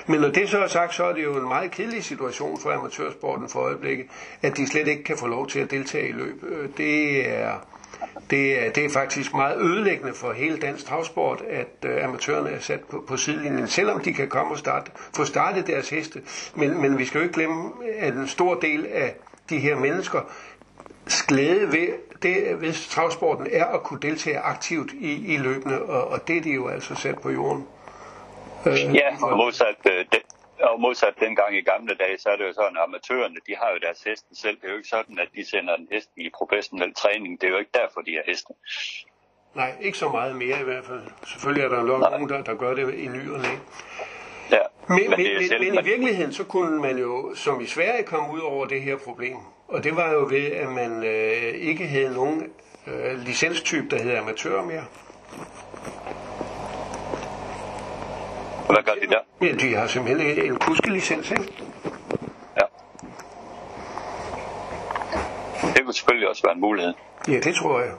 [0.08, 2.72] Men når det så er sagt, så er det jo en meget kedelig situation for
[2.72, 4.06] amatørsporten for øjeblikket,
[4.42, 6.44] at de slet ikke kan få lov til at deltage i løb.
[6.44, 7.54] Øh, det er,
[8.30, 12.80] det det er faktisk meget ødelæggende for hele dansk travsport, at øh, amatørerne er sat
[12.80, 16.22] på, på sidelinjen, selvom de kan komme og starte, få startet deres heste.
[16.56, 19.16] Men, men vi skal jo ikke glemme, at en stor del af
[19.50, 20.20] de her mennesker
[21.28, 21.88] glæde ved,
[22.24, 26.42] det, ved travsporten er at kunne deltage aktivt i, i løbene, og, og det er
[26.42, 27.68] de jo altså sat på jorden.
[28.66, 30.22] Øh, Ja, modsat, øh, det,
[30.62, 33.70] og modsat dengang i gamle dage, så er det jo sådan, at amatørerne, de har
[33.74, 34.58] jo deres heste selv.
[34.62, 37.42] Det er jo ikke sådan, at de sender en hest i professionel træning.
[37.42, 38.54] Det er jo ikke derfor, de har heste.
[39.56, 41.02] Nej, ikke så meget mere i hvert fald.
[41.28, 42.10] Selvfølgelig er der nok Nej.
[42.10, 43.54] nogen, der, der gør det i ny og næ.
[44.52, 48.04] Ja, Men, men, men, sjældent, men i virkeligheden, så kunne man jo, som i Sverige,
[48.04, 49.38] komme ud over det her problem.
[49.68, 52.52] Og det var jo ved, at man øh, ikke havde nogen
[52.88, 54.86] øh, licenstype, der hedder amatør mere.
[58.74, 59.22] Hvad gør de der?
[59.42, 61.54] Ja, de har simpelthen en, en kuskelicens, ikke?
[62.60, 62.66] Ja.
[65.74, 66.94] Det kunne selvfølgelig også være en mulighed.
[67.28, 67.94] Ja, det tror jeg.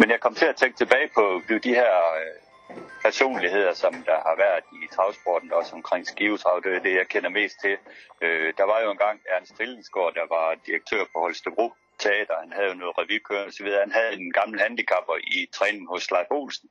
[0.00, 4.36] Men jeg kom til at tænke tilbage på de her øh, personligheder, som der har
[4.44, 6.60] været i travsporten, også omkring skivetrav.
[6.64, 7.76] Det er det, jeg kender mest til.
[8.22, 12.36] Øh, der var jo engang Ernst Frilensgaard, der var direktør på Holstebro Teater.
[12.40, 13.68] Han havde jo noget revykørende osv.
[13.84, 16.68] Han havde en gammel handicapper i træning hos Leif Olsen.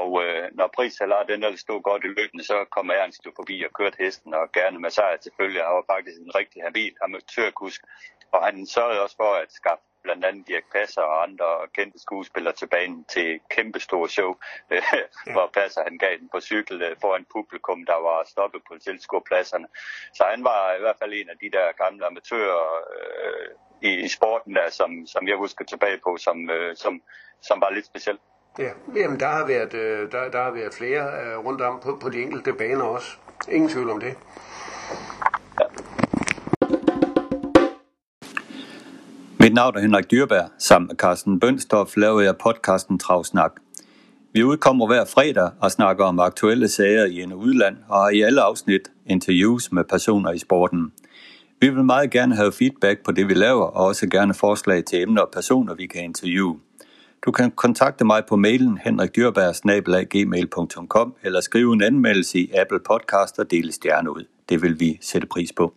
[0.00, 3.64] Og øh, når prissalar den der stod godt i løbende, så kom Ernst jo forbi
[3.66, 5.62] og kørte hesten, og gerne med sejr selvfølgelig.
[5.62, 7.80] Han var faktisk en rigtig habil amatørkusk.
[8.32, 12.54] Og han sørgede også for at skaffe blandt andet Dirk Passer og andre kendte skuespillere
[12.54, 14.34] til banen til et kæmpe store show,
[14.70, 14.82] øh,
[15.32, 19.66] hvor Passer han gav den på cykel øh, foran publikum, der var stoppet på tilskuerpladserne.
[20.14, 22.64] Så han var i hvert fald en af de der gamle amatører
[22.96, 23.48] øh,
[23.82, 27.02] i, i sporten, der, som, som jeg husker tilbage på, som, øh, som,
[27.42, 28.20] som var lidt specielt.
[28.58, 31.98] Ja, jamen der har været, øh, der, der har været flere øh, rundt om på,
[32.02, 33.06] på de enkelte baner også.
[33.48, 34.14] Ingen tvivl om det.
[39.40, 40.50] Mit navn er Henrik Dyrberg.
[40.58, 43.52] Sammen med Carsten Bønstof laver jeg podcasten Travsnak.
[44.32, 48.10] Vi udkommer hver fredag og snakker om aktuelle sager i en og udland og har
[48.10, 50.92] i alle afsnit interviews med personer i sporten.
[51.60, 55.02] Vi vil meget gerne have feedback på det, vi laver, og også gerne forslag til
[55.02, 56.58] emner og personer, vi kan interviewe.
[57.26, 63.50] Du kan kontakte mig på mailen henrikdyrberg.gmail.com eller skrive en anmeldelse i Apple Podcast og
[63.50, 64.24] dele stjerne ud.
[64.48, 65.74] Det vil vi sætte pris på.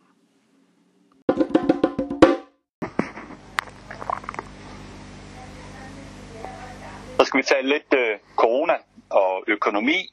[7.19, 8.73] Så skal vi tale lidt øh, corona
[9.09, 10.09] og økonomi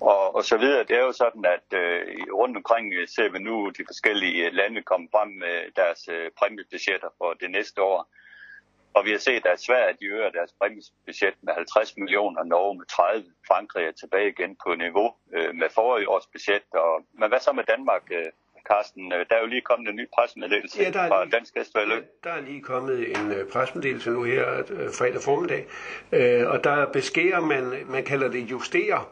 [0.00, 0.84] og, og så videre.
[0.88, 2.02] Det er jo sådan, at øh,
[2.40, 6.30] rundt omkring øh, ser vi nu de forskellige øh, lande komme frem med deres øh,
[6.38, 8.08] præmiebudgetter for det næste år.
[8.94, 12.86] Og vi har set, at Sverige de øger deres præmiebudget med 50 millioner, Norge med
[12.86, 16.62] 30, Frankrig er tilbage igen på niveau øh, med forrige års budget.
[16.74, 18.24] Og, men hvad så med Danmark, øh,
[18.70, 19.12] Carsten?
[19.12, 21.54] Øh, Der er jo lige kommet en ny pressemeddelelse Ja, der er fra lige- Dansk
[21.56, 22.04] Hestevedløb.
[22.24, 25.66] Der er lige kommet en øh, presmeddelelse nu her øh, fredag formiddag,
[26.12, 29.04] øh, og der beskærer man, man kalder det justere,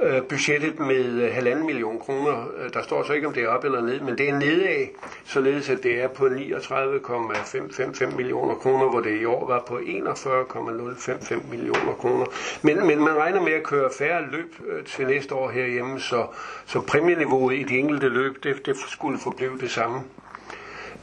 [0.00, 2.48] øh, budgettet med øh, halvanden million kroner.
[2.58, 4.86] Øh, der står så ikke, om det er op eller ned, men det er nedad,
[5.24, 11.42] således at det er på 39,555 millioner kroner, hvor det i år var på 41,055
[11.50, 12.26] millioner kroner.
[12.62, 16.26] Men, men man regner med at køre færre løb øh, til næste år herhjemme, så,
[16.66, 20.00] så præmieniveauet i de enkelte løb, det, det skulle forblive det samme.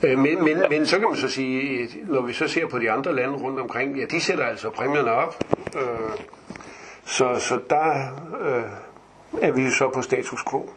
[0.01, 3.15] Men, men, men så kan man så sige, når vi så ser på de andre
[3.15, 5.35] lande rundt omkring, ja, de sætter altså præmierne op.
[5.75, 6.25] Øh,
[7.05, 7.91] Så, så der
[8.41, 8.63] øh,
[9.41, 10.69] er vi så på status quo.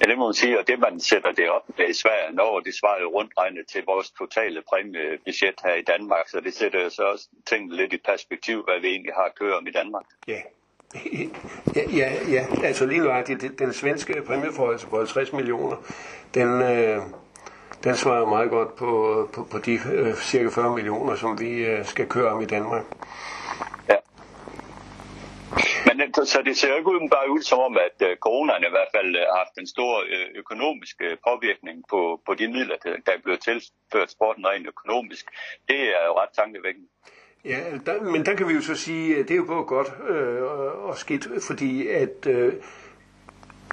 [0.00, 2.34] Ja, det må man sige, og det man sætter det op med i Sverige og
[2.34, 6.54] Norge, det svarer jo rundt regnet til vores totale præmiebudget her i Danmark, så det
[6.54, 9.66] sætter jo så også tingene lidt i perspektiv, hvad vi egentlig har at køre om
[9.66, 10.04] i Danmark.
[10.28, 10.40] Ja.
[11.76, 12.46] Ja, ja, ja.
[12.64, 15.76] altså lige det, den svenske præmieforhold på 50 millioner,
[16.34, 17.02] den, øh,
[17.84, 21.86] den svarer meget godt på, på, på de øh, cirka 40 millioner, som vi øh,
[21.86, 22.82] skal køre om i Danmark.
[26.14, 29.16] Så det ser jo ikke bare ud som om, at øh, coronaen i hvert fald
[29.16, 33.22] øh, har haft en stor øh, økonomisk øh, påvirkning på, på de midler, der, er
[33.24, 35.24] blevet tilført sporten rent økonomisk.
[35.68, 36.88] Det er jo ret tankevækkende.
[37.44, 39.90] Ja, der, men der kan vi jo så sige, at det er jo både godt
[40.08, 40.42] øh,
[40.88, 42.52] og skidt, fordi at øh,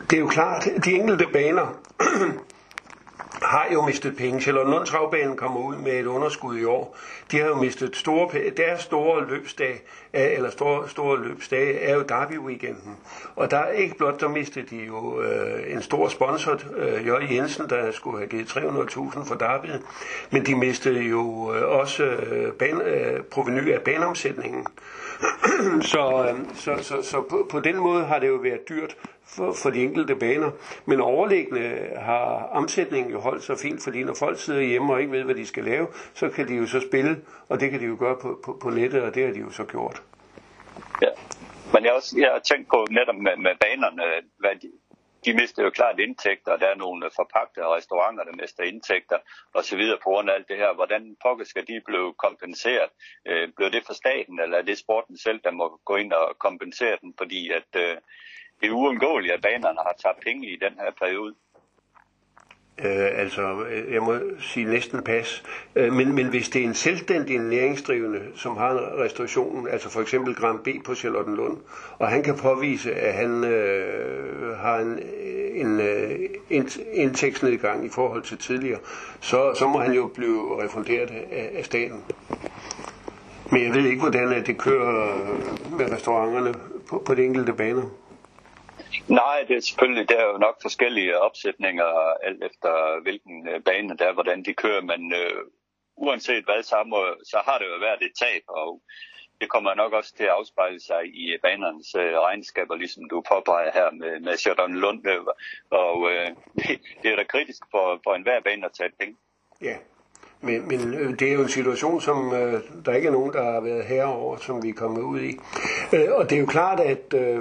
[0.09, 1.67] det er jo klart, de enkelte baner
[3.41, 4.41] har jo mistet penge.
[4.41, 6.97] Charlotte Travbanen kommer ud med et underskud i år.
[7.31, 8.29] De har jo mistet store.
[8.57, 9.81] Deres store løbsdag,
[10.13, 12.97] eller store, store løbsdag, er jo Derby-weekenden.
[13.35, 17.31] Og der er ikke blot, der mistede de jo øh, en stor sponsor, øh, J.
[17.31, 19.67] Jensen, der skulle have givet 300.000 for Derby.
[20.31, 24.59] Men de mistede jo øh, også øh, ban, øh, proveny af baneomsætningen.
[24.59, 24.65] øh,
[25.81, 29.53] så, øhm, så, så så på, på den måde har det jo været dyrt for,
[29.53, 30.51] for de enkelte baner.
[30.85, 35.11] Men overliggende har omsætningen jo holdt sig fint, fordi når folk sidder hjemme og ikke
[35.11, 37.85] ved, hvad de skal lave, så kan de jo så spille, og det kan de
[37.85, 40.03] jo gøre på, på, på nettet, og det har de jo så gjort.
[41.01, 41.07] Ja,
[41.73, 44.03] men jeg har, også, jeg har tænkt på netop med, med banerne,
[44.39, 44.71] hvad de,
[45.25, 49.17] de mister jo klart indtægter, der er nogle forpagte restauranter, der mister indtægter
[49.53, 49.81] osv.
[50.03, 50.73] på grund af alt det her.
[50.73, 52.89] Hvordan pokker skal de blive kompenseret?
[53.27, 56.37] Øh, bliver det for staten, eller er det sporten selv, der må gå ind og
[56.39, 57.13] kompensere den?
[57.17, 57.97] Fordi at øh,
[58.61, 61.35] det er uundgåeligt, at banerne har tabt penge i den her periode.
[62.85, 65.43] Øh, altså, øh, jeg må sige næsten pas.
[65.75, 70.35] Øh, men, men hvis det er en selvstændig næringsdrivende, som har en altså for eksempel
[70.35, 71.57] Gram B på Charlottenlund,
[71.99, 76.19] og han kan påvise, at han øh, har en, øh, en øh,
[76.93, 78.79] indtægtsnedgang i forhold til tidligere,
[79.19, 82.03] så, så må han jo blive refunderet af, af staten.
[83.51, 86.53] Men jeg ved ikke, hvordan det kører øh, med restauranterne
[86.89, 88.00] på, på de enkelte baner.
[89.07, 91.85] Nej, det er selvfølgelig, der er jo nok forskellige opsætninger,
[92.23, 95.43] alt efter hvilken øh, bane der er, hvordan de kører, men øh,
[95.97, 98.81] uanset hvad, så, må, så har det jo været et tab, og
[99.41, 103.71] det kommer nok også til at afspejle sig i banernes øh, regnskaber, ligesom du påpeger
[103.73, 105.07] her med, med Sjørdon Lund.
[105.07, 105.21] Øh,
[105.69, 106.27] og øh,
[106.57, 109.15] det, det er da kritisk for, for enhver bane at tage penge.
[109.61, 109.75] Ja,
[110.41, 113.43] men, men øh, det er jo en situation, som øh, der ikke er nogen, der
[113.43, 115.31] har været herover, som vi er kommet ud i.
[115.95, 117.39] Øh, og det er jo klart, at øh,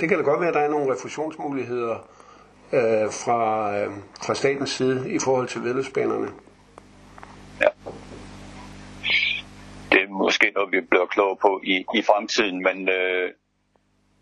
[0.00, 1.94] det kan da godt være, at der er nogle refusionsmuligheder
[2.72, 3.42] øh, fra,
[3.78, 3.90] øh,
[4.26, 6.28] fra statens side i forhold til vedløbsbanerne.
[7.60, 7.68] Ja.
[9.92, 13.32] Det er måske noget, vi bliver klogere på i, i fremtiden, men øh,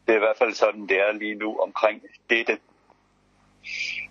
[0.06, 2.58] det er i hvert fald sådan, det er lige nu omkring dette.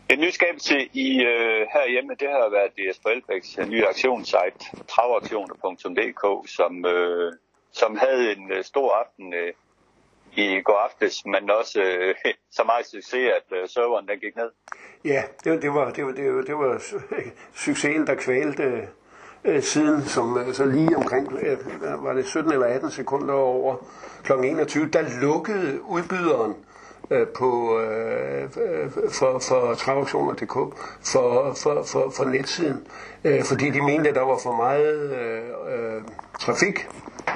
[0.10, 7.34] En nyskabelse i øh, herhjemme, det har været DSB Elbæks nye aktionssite, travaktioner.dk, som, øh,
[7.72, 9.54] som havde en øh, stor aften øh,
[10.40, 12.16] i går aftes, men også øh,
[12.52, 14.52] så meget succes, at øh, serveren den gik ned.
[15.06, 16.82] Ja, det, det, var, det, var, det, var, det var
[17.66, 18.88] succesen, der kvalte
[19.44, 21.58] øh, siden, som øh, så lige omkring, øh,
[22.04, 23.76] var det 17 eller 18 sekunder over
[24.24, 24.32] kl.
[24.32, 26.56] 21, der lukkede udbyderen
[27.12, 28.50] øh, på øh,
[29.12, 30.54] for, for travauktioner.dk
[31.12, 32.88] for, for, for, for netsiden,
[33.24, 36.02] øh, fordi de mente, at der var for meget øh, øh,
[36.40, 36.88] trafik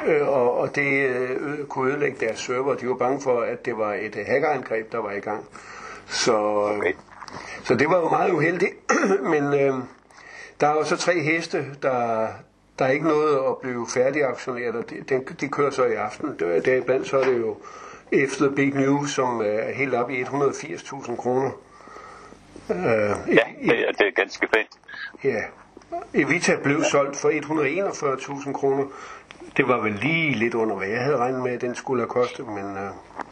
[0.05, 2.75] øh, og, og det øh, kunne ødelægge deres server.
[2.75, 5.45] De var bange for, at det var et hackerangreb, der var i gang.
[6.07, 6.37] Så,
[6.77, 6.93] okay.
[7.63, 8.73] så det var jo meget uheldigt.
[9.33, 9.73] Men øh,
[10.61, 12.27] der er jo så tre heste, der,
[12.79, 16.35] der er ikke noget at blive færdigaktioneret, og de, de, de kører så i aften.
[16.39, 17.57] Deriblandt så er det jo
[18.11, 21.51] efter Big News, som er helt op i 180.000 kroner.
[22.69, 24.79] Øh, ja, det er, det er ganske fint.
[25.23, 25.41] Ja.
[26.13, 28.85] Evita blev solgt for 141.000 kroner
[29.57, 32.09] det var vel lige lidt under, hvad jeg havde regnet med, at den skulle have
[32.09, 32.65] kostet, men...
[32.65, 32.89] Uh...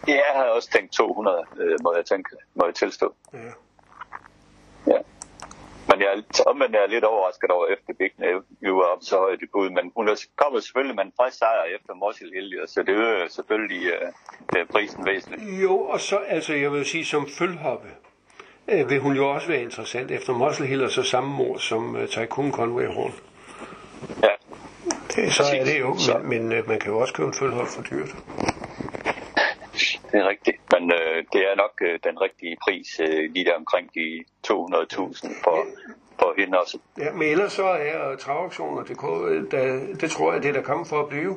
[0.07, 3.15] Ja, jeg havde også tænkt 200, øh, må jeg tænke, må jeg tilstå.
[3.33, 3.51] Ja.
[4.87, 4.99] Ja.
[5.89, 8.11] Men jeg, er jeg lidt overrasket over, efter Big
[8.61, 11.63] New var op så højt i bud, men hun kommer selvfølgelig med en frisk sejr
[11.75, 13.93] efter Mossel Hillier, så det øger selvfølgelig
[14.57, 15.61] uh, prisen væsentligt.
[15.63, 17.87] Jo, og så, altså jeg vil sige, som følgehoppe,
[18.67, 22.05] uh, vil hun jo også være interessant efter Mossel Hillier, så samme mor som uh,
[22.05, 23.13] Tycoon Conway Horn.
[24.23, 24.29] Ja,
[25.15, 27.67] det, så er det jo, men, men øh, man kan jo også købe en følhold
[27.67, 28.15] for dyrt.
[30.11, 33.55] Det er rigtigt, men øh, det er nok øh, den rigtige pris, øh, lige der
[33.55, 35.65] omkring de 200.000 for,
[36.19, 36.77] for hende også.
[36.97, 38.97] Ja, men ellers så er travauktioner, det,
[39.51, 41.35] der, det tror jeg, det er der kommet for at blive.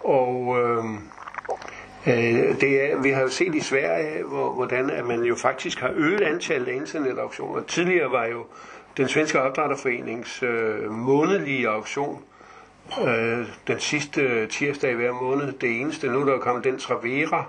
[0.00, 0.84] Og øh,
[1.50, 5.34] Øh, Øh, det er, vi har jo set i Sverige, hvor, hvordan at man jo
[5.34, 7.62] faktisk har øget antallet af internetauktioner.
[7.62, 8.44] Tidligere var jo
[8.96, 12.22] den svenske opdrætterforenings øh, månedlige auktion
[13.06, 16.08] øh, den sidste tirsdag hver måned det eneste.
[16.08, 17.44] Nu er der kommet den Travera,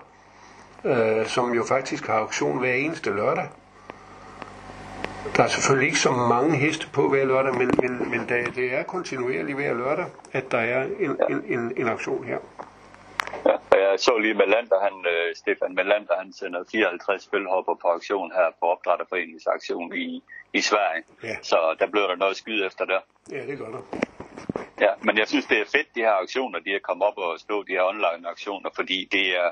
[0.85, 3.47] øh, som jo faktisk har auktion hver eneste lørdag.
[5.37, 8.73] Der er selvfølgelig ikke så mange heste på hver lørdag, men, men, men det, det
[8.73, 12.37] er kontinuerligt hver lørdag, at der er en, en, en, en auktion her.
[13.71, 18.31] Og jeg så lige Melander, han, øh, Stefan Melander, han sender 54 spilhopper på auktion
[18.31, 20.23] her på opdrætterforeningens aktion i,
[20.53, 21.03] i Sverige.
[21.23, 21.35] Ja.
[21.41, 22.99] Så der blev der noget skyde efter der.
[23.31, 23.81] Ja, det gør der.
[24.81, 27.39] Ja, men jeg synes, det er fedt, de her auktioner, de er kommet op og
[27.39, 29.47] stå, de her online auktioner, fordi det er,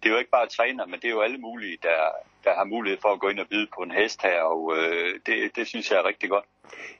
[0.00, 2.00] det er jo ikke bare træner, men det er jo alle mulige, der,
[2.44, 5.20] der har mulighed for at gå ind og byde på en hest her, og øh,
[5.26, 6.44] det, det synes jeg er rigtig godt.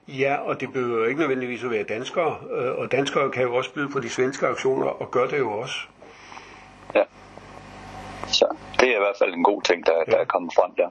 [0.09, 3.55] Ja, og det behøver jo ikke nødvendigvis at være danskere, øh, og danskere kan jo
[3.55, 5.76] også byde på de svenske auktioner, og gør det jo også.
[6.95, 7.03] Ja.
[8.26, 10.88] Så det er i hvert fald en god ting, der, der er kommet frem der.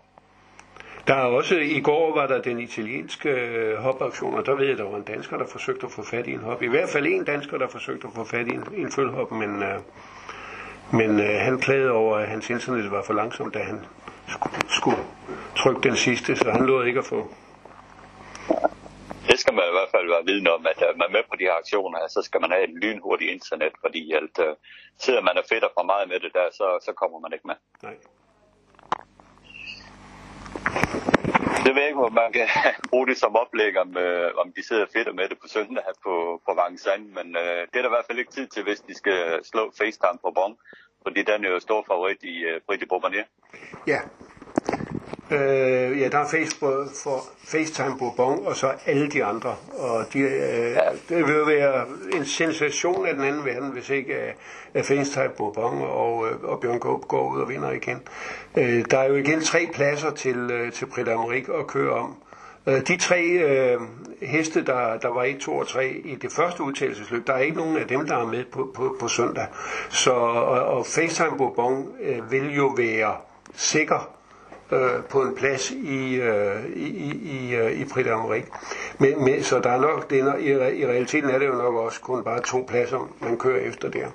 [1.08, 4.78] Der er også, i går var der den italienske øh, hopauktion, og der ved jeg,
[4.78, 6.62] der var en dansker, der forsøgte at få fat i en hop.
[6.62, 9.64] I hvert fald en dansker, der forsøgte at få fat i en, en følhop, men,
[9.64, 9.80] øh,
[10.91, 13.86] men øh, han klagede over, at hans internet var for langsomt, da han
[14.28, 14.97] skulle, skulle
[15.56, 17.28] trykke den sidste, så han lod ikke at få.
[19.60, 21.99] Man i hvert fald være viden om, at er man med på de her aktioner,
[22.16, 24.53] så skal man have et lynhurtigt internet, fordi at, uh,
[25.03, 27.57] sidder man og fedter for meget med det der, så, så kommer man ikke med.
[27.88, 27.97] Nej.
[31.66, 32.47] Det ved jeg ikke, hvor man kan
[32.89, 36.41] bruge det som oplæg, om, øh, om de sidder fedt med det på søndag på,
[36.45, 38.93] på Vangsand, men øh, det er der i hvert fald ikke tid til, hvis de
[39.01, 40.57] skal slå FaceTime på Bon,
[41.03, 43.28] fordi den er jo stor favorit i øh, Britte Bourbonnier.
[43.88, 43.99] Ja.
[45.32, 49.56] Øh, ja, der er Facebook for FaceTime Bourbon, og så alle de andre.
[49.78, 50.78] Og de, øh,
[51.10, 54.16] det vil være en sensation af den anden verden, hvis ikke
[54.74, 58.02] at FaceTime Bourbon og, øh, og Bjørn Gåb går ud og vinder igen.
[58.58, 62.16] Øh, der er jo igen tre pladser til, øh, til Prix d'Amérique at køre om.
[62.68, 63.80] Øh, De tre øh,
[64.22, 67.58] heste, der, der var 1, 2 og 3 i det første udtagelsesløb, der er ikke
[67.58, 69.46] nogen af dem, der er med på, på, på søndag.
[69.90, 73.16] Så, og, og FaceTime Bourbon øh, vil jo være
[73.56, 74.19] sikker
[74.72, 78.50] øh, på en plads i, øh, i, i, i, øh, i Prix d'Amérique.
[79.00, 81.76] Men, men, så der er nok, det er, i, i realiteten er det jo nok
[81.76, 84.08] også kun bare to pladser, man kører efter der.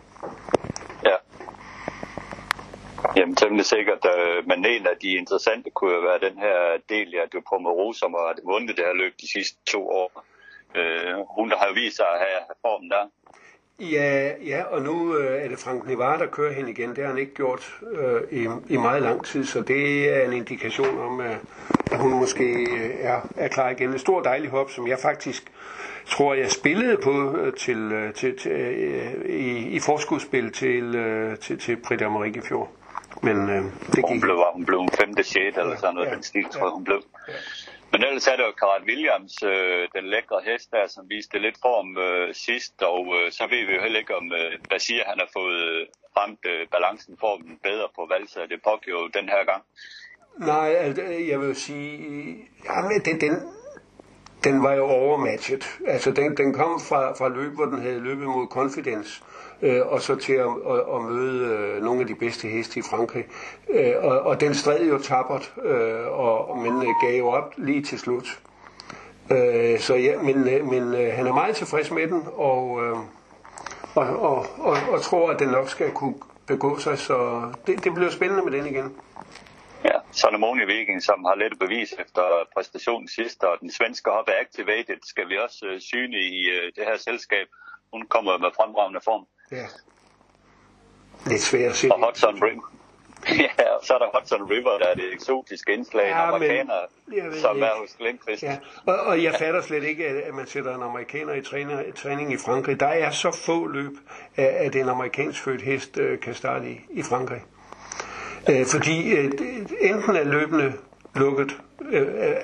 [1.04, 1.16] Ja.
[3.16, 7.14] Jamen temmelig sikkert, øh, men en af de interessante kunne jo være den her del
[7.14, 10.24] af Dupomero, som har vundet det her løb de sidste to år.
[10.74, 13.04] Øh, hun har jo vist sig at have formen der.
[13.80, 16.88] Ja, ja, og nu øh, er det Frank Nivar, der kører hende igen.
[16.90, 20.32] Det har han ikke gjort øh, i, i meget lang tid, så det er en
[20.32, 21.36] indikation om, at,
[21.92, 23.90] at hun måske øh, er, er klar igen.
[23.92, 25.52] En stor dejlig hop, som jeg faktisk
[26.06, 31.38] tror, jeg spillede på øh, til, øh, til, til, øh, i, i forskudspil til, øh,
[31.38, 32.70] til, til Prix d'Amérique i fjor.
[33.22, 33.62] Men øh,
[33.92, 36.14] det Hun gik blev, var hun blev en femte, sjette eller sådan noget, Ja.
[36.14, 37.00] den stil, tror jeg, hun blev.
[37.94, 41.58] Men ellers er det jo Karat Williams, øh, den lækre hest der, som viste lidt
[41.66, 45.18] form øh, sidst, og øh, så ved vi jo heller ikke, om øh, Basir han
[45.22, 45.86] har fået øh,
[46.18, 47.32] ramt øh, balancen for
[47.68, 49.62] bedre på valset af det Poggio den her gang.
[50.52, 51.90] Nej, altså, jeg vil sige,
[52.68, 53.34] jamen, den, den,
[54.44, 55.64] den var jo overmatchet.
[55.86, 59.86] Altså, den, den kom fra, fra løb, hvor den havde løbet mod Confidence, øh, øh,
[59.86, 63.24] og så til at, at, at møde øh, nogle af de bedste heste i Frankrig.
[63.70, 67.82] Øh, og, og den stred jo tappert, øh, og, men øh, gav jo op lige
[67.82, 68.40] til slut.
[69.30, 72.96] Øh, så ja, men, øh, men øh, han er meget tilfreds med den, og, øh,
[73.94, 76.14] og, og, og, og tror, at den nok skal kunne
[76.46, 78.96] begå sig, så det, det bliver spændende med den igen.
[79.84, 82.22] Ja, Solomoni Viking, som har lidt bevis efter
[82.54, 86.84] præstationen sidst, og den svenske hop activated, skal vi også øh, syne i øh, det
[86.84, 87.46] her selskab.
[87.92, 89.26] Hun kommer med fremragende form.
[89.52, 89.66] Ja.
[91.26, 91.92] Lidt svært at se.
[91.92, 92.70] Og Hudson River.
[93.58, 96.74] ja, og så er der Hudson River, der er det eksotiske indslag, Ja, men- amerikaner,
[97.06, 97.66] ved som ikke.
[97.66, 98.42] er hos Lindqvist.
[98.42, 101.82] Ja, og, og jeg fatter slet ikke, at, at man sætter en amerikaner i træner,
[101.96, 102.80] træning i Frankrig.
[102.80, 103.92] Der er så få løb,
[104.36, 107.42] at, en amerikansk født hest øh, kan starte i, i Frankrig.
[108.50, 110.72] Øh, fordi øh, det- enten er løbende
[111.14, 111.58] lukket øh,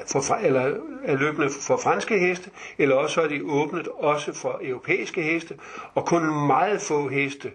[0.06, 0.74] for, fra- eller
[1.04, 5.54] er løbende for franske heste, eller også er de åbnet også for europæiske heste,
[5.94, 7.50] og kun meget få heste,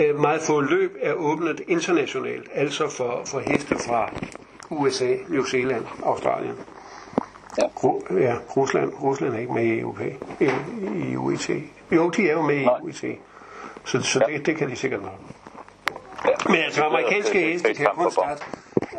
[0.00, 4.12] øh, meget få løb er åbnet internationalt, altså for, for heste fra
[4.70, 6.54] USA, New Zealand, Australien.
[7.58, 7.62] Ja.
[7.66, 10.00] Ru- ja, Rusland, Rusland er ikke med i UK,
[10.40, 10.50] i,
[11.10, 11.50] i UET.
[11.92, 12.74] Jo, de er jo med i Nej.
[12.82, 13.04] UET.
[13.84, 15.20] Så, så det, det kan de sikkert nok.
[16.24, 16.30] Ja.
[16.46, 18.42] Men altså, amerikanske er heste kan kun for starte,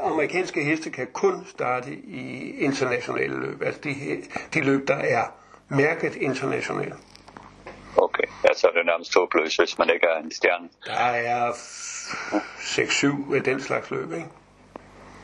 [0.04, 3.62] amerikanske heste kan kun starte i internationale løb.
[3.62, 3.95] Altså de,
[4.54, 5.24] de løb, der er
[5.70, 6.93] mærket internationalt.
[7.97, 10.70] Okay, ja, så er det nærmest håbløst, hvis man ikke er en stjerne.
[10.86, 14.28] Der er 6-7 af den slags løb, ikke?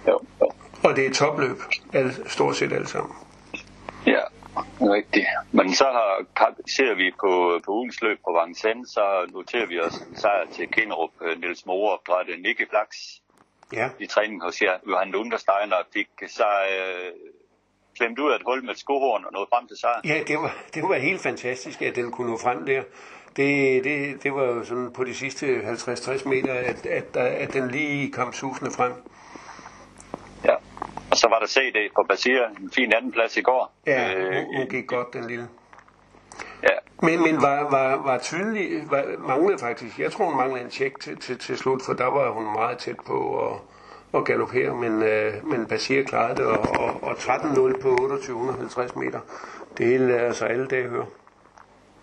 [0.07, 0.51] Jo, jo.
[0.83, 1.57] Og det er topløb,
[1.93, 3.15] alle, stort set alle sammen.
[4.05, 4.21] Ja,
[4.81, 5.25] rigtigt.
[5.51, 6.25] Men så har,
[6.67, 10.67] ser vi på, på ugens løb på Vincennes, så noterer vi os en sejr til
[10.67, 13.21] Kinderup, øh, Niels Moore opdrætte Nicky Flaks
[13.73, 14.77] Ja, i træning hos jer.
[14.89, 17.11] Johan Lundersteiner fik sig øh,
[17.97, 20.01] klemt ud af et hul med et skohorn og nåede frem til sejr.
[20.05, 22.83] ja det, var, det var helt fantastisk, at den kunne nå frem der.
[23.35, 27.71] Det, det, det var jo sådan på de sidste 50-60 meter, at, at, at den
[27.71, 28.93] lige kom susende frem.
[30.45, 30.55] Ja.
[31.11, 33.73] Og så var der CD på Basir, en fin andenplads i går.
[33.87, 35.47] Ja, Øh, hun, hun gik godt, den lille.
[37.01, 40.99] Men, men var, var, var tydelig, var, manglede faktisk, jeg tror hun manglede en tjek
[40.99, 43.59] til, til, til slut, for der var hun meget tæt på at,
[44.13, 49.19] at galopere, men, øh, men Basir klarede det, og, og, og 13-0 på 2850 meter,
[49.77, 51.05] det hele er altså alle dage høre.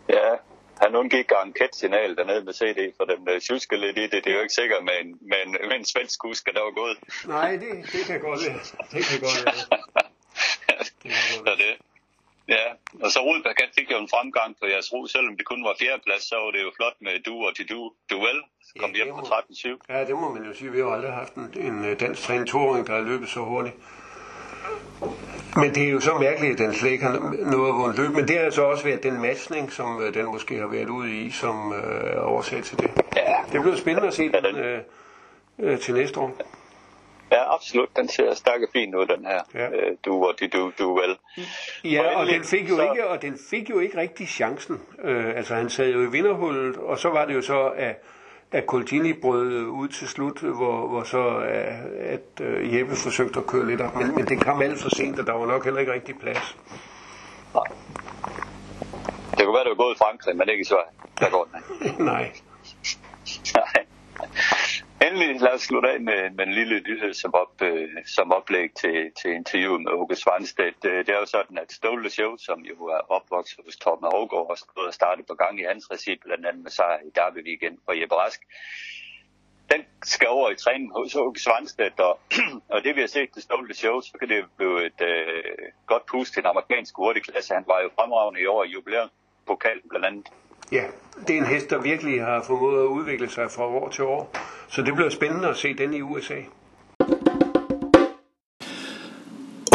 [0.09, 0.31] ja.
[0.83, 1.33] Han undgik
[1.73, 4.25] signal dernede med CD, for den øh, tjuske lidt i det.
[4.25, 6.75] Det er jo ikke sikkert med en, med en, med en svensk husker, der var
[6.81, 6.99] gået.
[7.27, 8.61] Nej, det, det kan godt være.
[8.93, 9.79] Det kan godt være.
[11.47, 11.94] så det.
[12.49, 12.65] Ja,
[13.05, 15.75] og så Rudberg han fik jo en fremgang på jeres ro, selvom det kun var
[15.81, 18.39] fjerdeplads, så var det jo flot med du og til du duel.
[18.67, 19.79] Så kom Ja, hjem på må- 13-7.
[19.89, 20.73] Ja, det må man jo sige.
[20.73, 23.77] Vi har aldrig haft en, en øh, dansk trænet toåring, der har løbet så hurtigt.
[25.57, 27.19] Men det er jo så mærkeligt, at den slet ikke har
[27.53, 28.11] nået at vundet løb.
[28.11, 31.17] Men det har så også været den matchning, som øh, den måske har været ude
[31.23, 32.91] i, som øh, er årsag til det.
[33.17, 34.81] Ja, Det bliver spændende at se den- øh,
[35.59, 36.37] øh, til næste år.
[37.35, 37.89] Ja, absolut.
[37.97, 39.41] Den ser stærk og fin ud, den her.
[39.55, 39.69] Ja.
[39.71, 41.17] Øh, du og de du duel.
[41.85, 44.81] Ja, og endelig, den fik jo så- ikke, og den fik jo ikke rigtig chancen.
[45.05, 48.03] Øh, altså han sad jo i vinderhullet, og så var det jo så, at,
[48.53, 53.47] at Colgini brød ud til slut, hvor, hvor så at, at øh, Jeppe forsøgte at
[53.47, 53.95] køre lidt op.
[53.97, 56.57] Men, men det kom alt for sent, og der var nok heller ikke rigtig plads.
[59.39, 60.91] Det kunne være, det var gået i Frankrig, men ikke i Sverige.
[61.21, 62.05] Der går den ikke.
[62.13, 62.33] Nej.
[63.55, 63.85] Nej.
[65.07, 68.69] Endelig lad os slutte af med, med en lille nyhed som, op, øh, som oplæg
[68.81, 70.85] til, til interviewet med Åke Svanstedt.
[70.85, 74.51] Øh, det er jo sådan, at Stole Show, som jo er opvokset hos Torben Aargaard,
[74.51, 77.47] og stod og startede på gang i hans regi, blandt andet med sejr i Derby
[77.49, 78.41] Weekend for Jeppe Rask.
[79.73, 82.21] Den skal over i træning hos Åke Svanstedt, og,
[82.73, 86.07] og det vi har set til Stole Show, så kan det blive et øh, godt
[86.07, 87.55] pus til den amerikanske hurtigklasse.
[87.55, 89.11] Han var jo fremragende i år i jubilæum
[89.47, 90.27] pokalen blandt andet.
[90.73, 90.85] Ja,
[91.29, 94.31] det er en hest, der virkelig har formået at udvikle sig fra år til år.
[94.69, 96.35] Så det bliver spændende at se den i USA.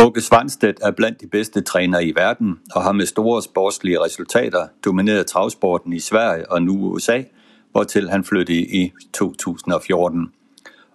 [0.01, 4.67] Åke Svanstedt er blandt de bedste trænere i verden og har med store sportslige resultater
[4.85, 7.23] domineret travsporten i Sverige og nu USA,
[7.71, 10.31] hvortil han flyttede i 2014.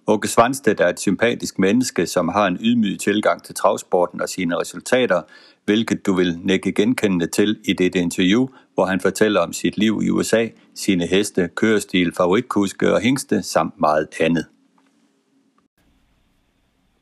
[0.07, 4.57] Åke Svanstedt er et sympatisk menneske, som har en ydmyg tilgang til travsporten og sine
[4.57, 5.21] resultater,
[5.65, 10.01] hvilket du vil nække genkendende til i dette interview, hvor han fortæller om sit liv
[10.03, 14.45] i USA, sine heste, kørestil, favoritkuske og hængste samt meget andet.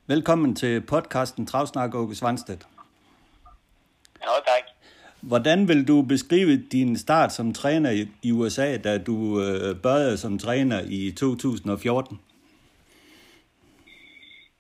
[0.08, 2.68] Velkommen til podcasten Travsnak Åke Svanstedt.
[4.22, 4.64] Ja, tak.
[5.22, 10.82] Hvordan vil du beskrive din start som træner i- USA, da du øh, som træner
[10.88, 12.20] i 2014?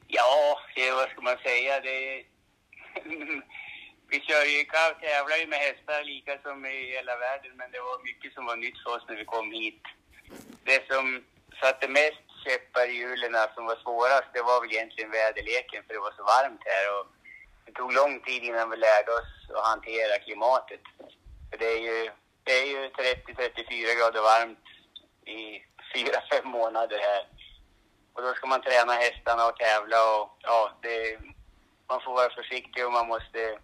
[0.09, 0.29] Ja,
[0.75, 1.73] det, vad ska man säga?
[1.87, 1.97] Det,
[4.13, 7.81] vi kör ju kav, tävlar ju med hästar lika som i hela världen, men det
[7.89, 9.83] var mycket som var nytt för oss när vi kom hit.
[10.69, 11.23] Det som
[11.61, 15.93] satte mest käppar i hjulen altså, som var svårast, det var väl egentligen väderleken, för
[15.93, 16.85] det var så varmt här.
[16.95, 17.05] Och
[17.65, 20.83] det tog lång tid innan vi lärde oss att hantera klimatet.
[21.49, 21.99] För det är ju,
[22.43, 24.65] det är ju 30-34 grader varmt
[25.25, 25.39] i
[25.95, 27.23] 4-5 månader här.
[28.13, 31.19] Och då ska man träna hästarna och tävla och ja, det,
[31.89, 33.59] man får vara försiktig och man måste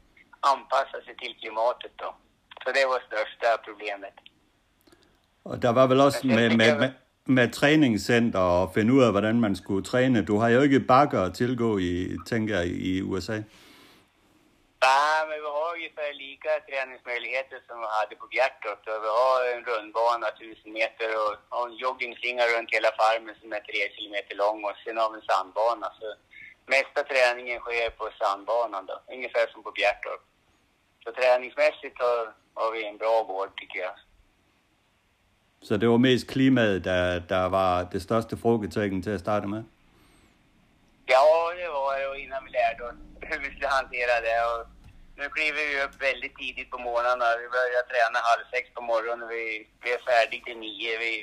[0.51, 2.09] anpassa sig till klimatet då.
[2.63, 4.15] Så det var största problemet.
[5.43, 6.91] Og der var vel også med, med, med,
[7.25, 10.25] med træningscenter og finde ud af, hvordan man skulle træne.
[10.25, 13.37] Du har jo ikke bakker at tilgå i, tænker jeg, i USA.
[14.87, 18.79] Nej, men vi har ungefär lika träningsmöjligheter som vi hade på Bjärtorp.
[18.87, 18.93] då.
[19.05, 23.59] Vi har en rundbana 1000 meter och, och en joggingslinga runt hela farmen som är
[23.59, 25.87] 3 kilometer lång och sen har vi en sandbana.
[25.99, 26.07] Så
[26.75, 30.23] mesta träningen sker på sandbanan då, ungefär som på Bjärtorp.
[31.09, 32.21] Så träningsmässigt har,
[32.59, 33.95] har vi en bra gård tycker jag.
[35.61, 39.63] Så det var mest klimaet, der, der var det største frågetecken til at starte med.
[41.13, 41.27] Ja,
[41.59, 42.99] det var det och innan vi lärde oss
[43.29, 44.37] hur vi skulle hantera det.
[44.51, 44.61] Och
[45.19, 47.27] nu kliver vi upp väldigt tidigt på morgnarna.
[47.43, 49.27] Vi börjar träna halv sex på morgonen.
[49.35, 49.43] Vi,
[49.83, 50.93] vi är färdiga till nio.
[51.03, 51.13] Vi,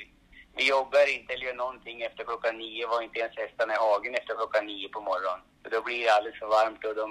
[0.56, 2.86] vi joggar inte eller gör någonting efter klockan nio.
[2.86, 5.42] Var inte ens hästarna i hagen efter klockan nio på morgonen.
[5.62, 7.08] För då blir det alldeles för varmt och de,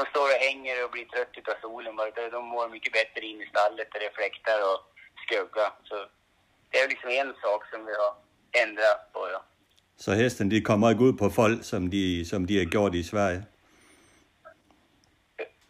[0.00, 1.96] de står och hänger och blir trött utav solen.
[1.96, 2.30] bara.
[2.36, 4.78] De mår mycket bättre in i stallet där det fläktar och
[5.24, 5.66] skugga.
[5.88, 5.96] Så
[6.70, 8.12] det är liksom en sak som vi har
[8.62, 9.20] ändrat på.
[9.34, 9.40] Ja.
[9.96, 13.02] Så hesten de kommer ikke ud på fold, som de, som de har gjort i
[13.02, 13.42] Sverige?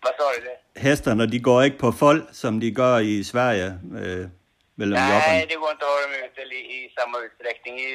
[0.04, 0.40] Vad sa du?
[0.44, 0.80] Det?
[0.80, 3.68] Hesterne de går ikke på fold, som de gør i Sverige
[4.78, 5.46] mellem Nej, jobberne?
[5.50, 7.74] det går inte att ha dem ute i, i samma utsträckning.
[7.78, 7.92] I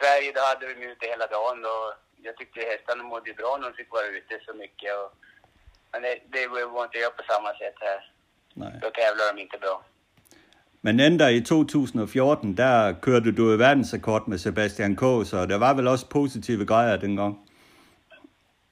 [0.00, 1.86] Sverige då hade vi dem ute hela dagen och
[2.26, 4.90] jag tyckte hästarna mådde bra när de fick vara ute så mycket.
[5.00, 5.08] Och,
[5.94, 8.12] men det, det går inte att göra på samma sätt här.
[8.54, 8.78] Nej.
[8.82, 9.84] Då tävlar de inte bra.
[10.80, 15.74] Men enda i 2014, der kørte du i verdensrekord med Sebastian K., så der var
[15.74, 17.34] vel også positive grejer dengang.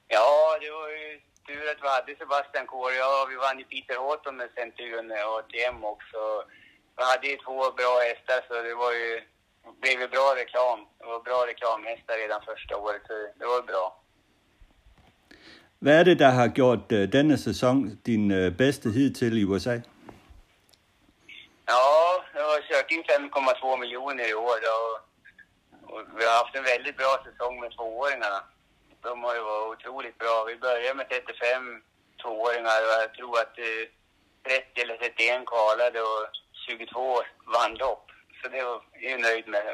[0.08, 0.28] Ja,
[0.62, 2.94] det var ju tur att vi hade Sebastian Kåre.
[3.04, 6.20] Ja, vi vann ju Peter Houghton med Centurion och ATM också.
[6.96, 9.10] Vi hade ju två bra hästar så det var ju
[9.80, 10.80] blev ju bra reklam.
[10.98, 14.01] Det var bra reklamhästar redan första året så det var bra.
[15.84, 17.76] Hvad er det, der har gjort øh, denne sæson
[18.08, 19.76] din øh, bedste hidtil i USA?
[21.72, 21.82] Ja,
[22.36, 24.92] jag har kört 5,2 miljoner i år och,
[25.82, 28.40] øh, och vi har haft en väldigt bra säsong med tvååringarna.
[29.06, 30.34] De har ju varit otroligt bra.
[30.50, 31.82] Vi började med 35
[32.22, 33.84] tvååringar och jag tror att eh,
[34.48, 36.22] 30 eller 31 kvalade och
[36.66, 37.22] 22
[37.54, 38.06] vann lopp.
[38.38, 39.66] Så det var jag är nöjd med.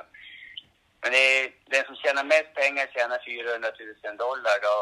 [1.01, 1.43] Men det är,
[1.73, 3.69] den som tjänar mest pengar tjänar 400
[4.05, 4.57] 000 dollar.
[4.67, 4.75] Då.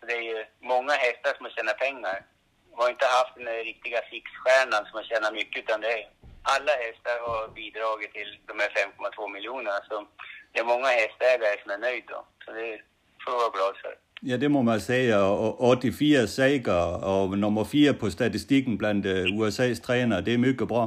[0.00, 2.16] Så det är ju många hästar som har tjänat pengar.
[2.70, 6.04] Vi har inte haft den riktiga fixstjärnan som har tjänat mycket utan det är
[6.54, 9.80] alla hästar har bidragit till de här 5,2 miljonerna.
[9.88, 10.06] Så
[10.52, 12.12] det är många hästägare som är nöjda.
[12.14, 12.20] då.
[12.44, 12.80] Så det
[13.22, 13.94] får vi vara glada för.
[14.20, 19.06] Ja, det må man sige, og og 84 sager og nummer 4 på statistikken blandt
[19.06, 20.84] øh, USA's trænere, det er mycket bra.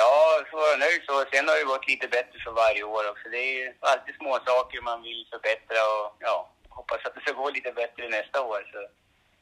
[0.00, 0.12] Ja,
[0.50, 1.14] så är jag nöjd så.
[1.32, 3.26] Sen har det gått lite bättre för varje år också.
[3.34, 6.36] Det är ju alltid små saker man vill förbättra och ja,
[6.78, 8.60] hoppas att det ska gå lite bättre nästa år.
[8.72, 8.78] Så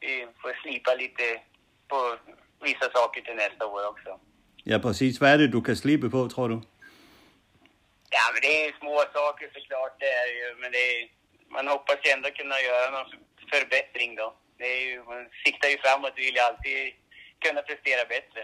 [0.03, 0.11] vi
[0.41, 1.25] får slipa lite
[1.91, 1.99] på
[2.67, 4.11] vissa saker till nästa år också.
[4.71, 5.13] Ja, præcis.
[5.19, 6.57] Hvad er det, du kan slippe på, tror du?
[8.17, 10.99] Ja, men det är små saker såklart det är ju, men det är,
[11.55, 13.09] man hoppas ju ändå kunna göra någon
[13.53, 14.27] förbättring då.
[14.59, 16.79] Det är ju, man siktar ju framåt och vill ju alltid
[17.43, 18.41] kunna prestera bättre.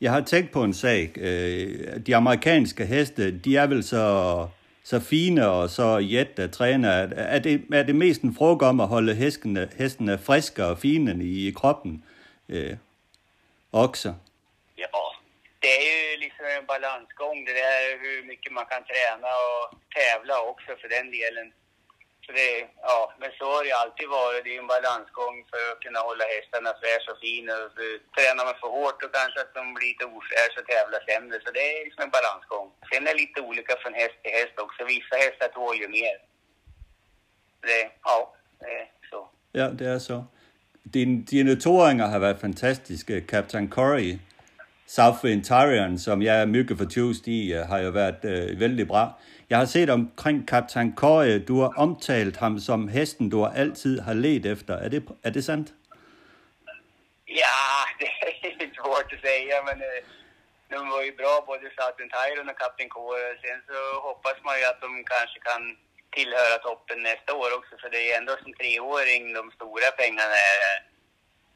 [0.00, 1.18] Jeg har tænkt på en sag.
[1.18, 4.02] Øh, De amerikanske heste, de er vel så,
[4.90, 6.90] så fine og så jætte træner.
[7.34, 11.24] Er det, er det mest en fråga om at holde hestene, hestene friske og fine
[11.24, 12.04] i kroppen?
[12.48, 12.76] Øh,
[13.72, 14.14] okser?
[14.78, 15.00] Ja,
[15.62, 19.64] det är ju liksom en balansgång det där hur mycket man kan träna och
[19.98, 21.46] tävla också för den delen.
[22.28, 22.52] Så det,
[22.90, 24.44] ja, men så har det alltid varit.
[24.44, 27.54] Det är en balansgång för att kunna hålla hästarna fräscha och fina.
[27.74, 31.36] För Tränar man för hårt och kanske att de blir lite ofräscha och tävlar sämre.
[31.44, 32.66] Så det är liksom en balansgång.
[32.88, 34.80] Sen är det lite olika från häst till häst också.
[34.94, 36.16] Vissa hästar tål ju mer.
[37.68, 38.18] Det, ja,
[38.60, 39.20] det är så.
[39.60, 40.18] Ja, det är så.
[40.94, 43.14] Din, dine toåringer har været fantastiske.
[43.32, 44.10] Captain Corey,
[44.86, 49.04] Southwind Tyrion, som jeg er mycket fortjust i, øh, har jo været øh, vældig bra.
[49.50, 54.14] Jeg har set omkring kaptajn Køje, du har omtalt ham som hesten, du altid har
[54.14, 54.74] let efter.
[54.84, 55.68] Er det, er det sandt?
[57.42, 57.60] Ja,
[58.58, 60.00] det är svårt att säga, men eh,
[60.72, 63.28] de var ju bra både Southern Tyron och Captain Kåre.
[63.42, 63.78] Sen så
[64.08, 65.62] hoppas man ju att de kanske kan
[66.16, 70.60] tillhöra toppen nästa år också, för det är ändå som treåring de stora pengarna är.
[70.68, 70.78] Øh,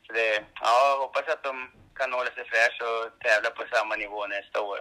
[0.05, 0.31] så det,
[0.67, 1.55] ja, hoppas att de
[1.99, 4.81] kan hålla sig fräscha och tävla på samma nivå nästa år.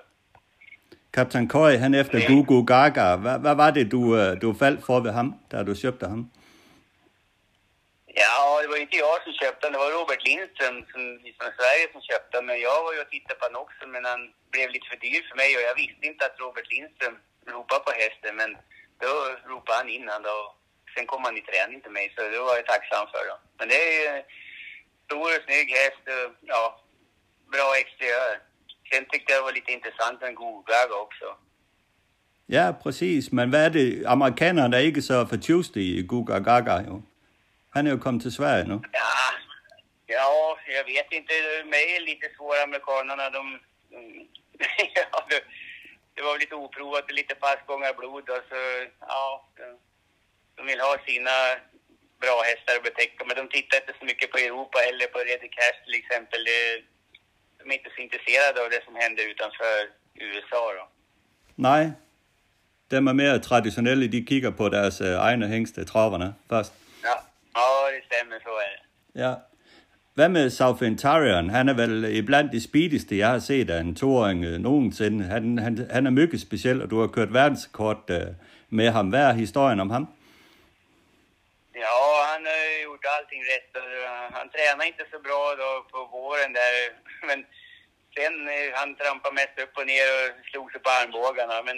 [1.18, 3.16] Captain Corey, han efter Gugu Gaga.
[3.24, 6.22] Hvad, hvad var det, du, øh, du faldt for ved ham, da du købte ham?
[8.22, 11.04] Ja, det var inte jag som köpte den, det var Robert Lindström som,
[11.38, 12.46] från Sverige som köpte den.
[12.50, 14.22] Men jag var ju och tittade på den också, men han
[14.54, 17.16] blev lite för dyr för mig och jag visste inte att Robert Lindström
[17.54, 18.34] ropade på hästen.
[18.42, 18.52] Men
[19.04, 19.12] då
[19.52, 20.38] ropade han in han då.
[20.94, 23.24] Sen kom han i träning till mig, så det var jag tacksam för.
[23.32, 23.36] Då.
[23.58, 24.10] Men det är ju
[25.06, 26.64] stor och snygg häst och ja,
[27.54, 28.34] bra exteriör.
[28.92, 31.28] Sen tyckte jag det var lite intressant med en Gogaga också.
[32.52, 33.32] Ja, præcis.
[33.32, 34.04] Men hvad er det?
[34.06, 37.02] Amerikanerne er ikke så fortjust i Guga Gaga, jo.
[37.74, 38.78] Han er jo kommet til Sverige nu.
[39.02, 39.14] Ja,
[40.16, 40.28] ja
[40.78, 41.34] jag vet inte.
[41.74, 43.26] Mig är lite svåra amerikanerna.
[43.38, 43.44] De,
[43.96, 44.22] mm,
[44.98, 45.40] ja, det,
[46.16, 48.30] det var lite oprovat och lite passgångar blod.
[48.36, 48.62] Och så,
[49.14, 49.24] ja,
[49.58, 49.66] de,
[50.56, 51.36] de vill ha sina
[52.22, 53.26] bra hästar att betäcka.
[53.26, 56.44] Men de tittar inte så mycket på Europa eller på Reddy Cash till exempel.
[56.50, 56.62] Det,
[57.64, 59.76] de är inte så intresserade av det som händer utanför
[60.28, 60.64] USA.
[60.80, 60.84] Då.
[61.56, 61.92] Nej,
[62.92, 66.74] dem er mere traditionelle, de kigger på deres øh, egne hængste, traverne, først.
[67.04, 67.18] Ja,
[67.56, 68.36] ja, det stämmer.
[68.44, 68.82] Så är det.
[69.22, 69.34] Ja.
[70.14, 71.50] Hvad med Southentarian?
[71.50, 75.26] Han er vel iblandt de speedigste, jeg har set af en toåring øh, nogensinde.
[75.26, 78.22] Han, han, han er mycket speciel, og du har kørt verdensrekord øh,
[78.70, 79.10] med ham.
[79.10, 80.08] Hvad er historien om ham?
[81.84, 83.72] Ja, han har gjort allting rätt.
[83.76, 86.74] Eh, han tränar inte så bra då på våren där.
[87.30, 87.40] Men
[88.16, 91.64] sen eh, han trampade mest upp och ner och slog sig på armbågarna.
[91.68, 91.78] Men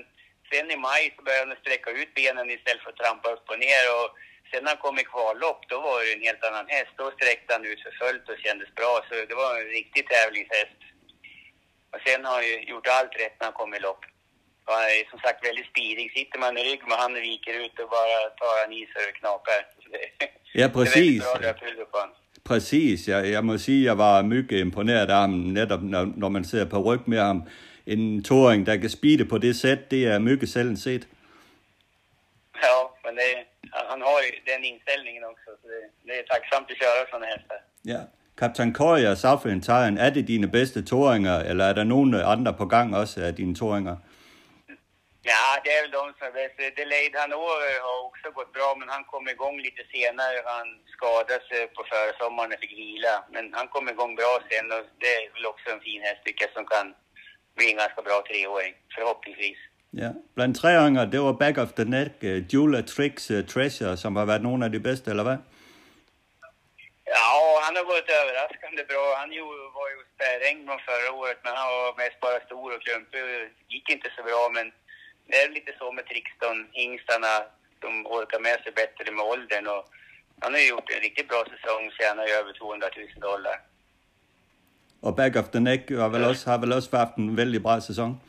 [0.49, 3.59] sen i maj så började han sträcka ut benen istället för att trampa upp och
[3.59, 3.85] ner.
[3.97, 4.09] Och
[4.49, 6.93] sen när han kom i kvallopp, då var det en helt annan häst.
[7.01, 8.93] Då sträckte han ut för fullt och kändes bra.
[9.07, 10.79] Så det var en riktig tävlingshäst.
[11.93, 14.03] Och sen har han ju gjort allt rätt när han kom i lopp.
[14.65, 16.05] Och han är som sagt väldigt speedig.
[16.17, 19.59] Sitter man i rygg med han viker ut och bara tar han i det knakar.
[19.93, 20.95] Det, Ja, Det är præcis.
[20.95, 22.15] väldigt bra löphuvud på honom.
[22.43, 23.07] Præcis.
[23.07, 26.65] Jeg, jeg må sige, jeg var mycket imponeret af ham, netop når, når man sidder
[26.65, 27.43] på ryg med ham.
[27.85, 31.07] En toring, der kan speede på det sæt, det er mycket sjældent set.
[32.65, 33.29] Ja, men det,
[33.91, 35.49] han, har ju den inställningen också.
[35.61, 37.59] Så det, det är tacksamt att köra sådana hästar.
[37.85, 37.99] Ja.
[38.37, 42.53] Kaptajn Køje og Safrin Tajan, er det dine bedste toringer, eller er der nogen andre
[42.53, 43.97] på gang også af dine toringer?
[45.31, 46.57] Ja, det är väl de som är bäst.
[46.79, 50.37] Delayed Hanover har också gått bra, men han kom igång lite senare.
[50.45, 53.15] Han skadade sig på försommaren och fick vila.
[53.33, 56.45] Men han kom igång bra sen och det är väl också en fin häst tycker
[56.45, 56.85] jag som kan
[57.55, 59.59] bli en ganska bra treåring, förhoppningsvis.
[60.01, 60.09] Ja.
[60.35, 64.25] Blandt træringer, det var Back of the Neck, uh, Jula Tricks uh, Treasure, som har
[64.25, 65.39] været nogle af de bedste, eller hvad?
[67.15, 67.33] Ja,
[67.65, 69.05] han har gått överraskande bra.
[69.21, 69.29] Han
[69.77, 73.21] var ju spärräng från förra året, men han var mest bara stor och klumpig.
[73.73, 74.65] Gick inte så bra, men
[75.27, 77.33] det är lite så med Trixton, hingstarna.
[77.79, 79.67] De orkar med sig bättre med åldern.
[79.67, 79.83] Och
[80.39, 83.57] han har ju gjort en riktigt bra säsong, tjänar ju över 200 000 dollar.
[85.01, 87.79] Og Back of the Neck har vel også, har vel også haft en vældig bra
[87.81, 88.21] sæson.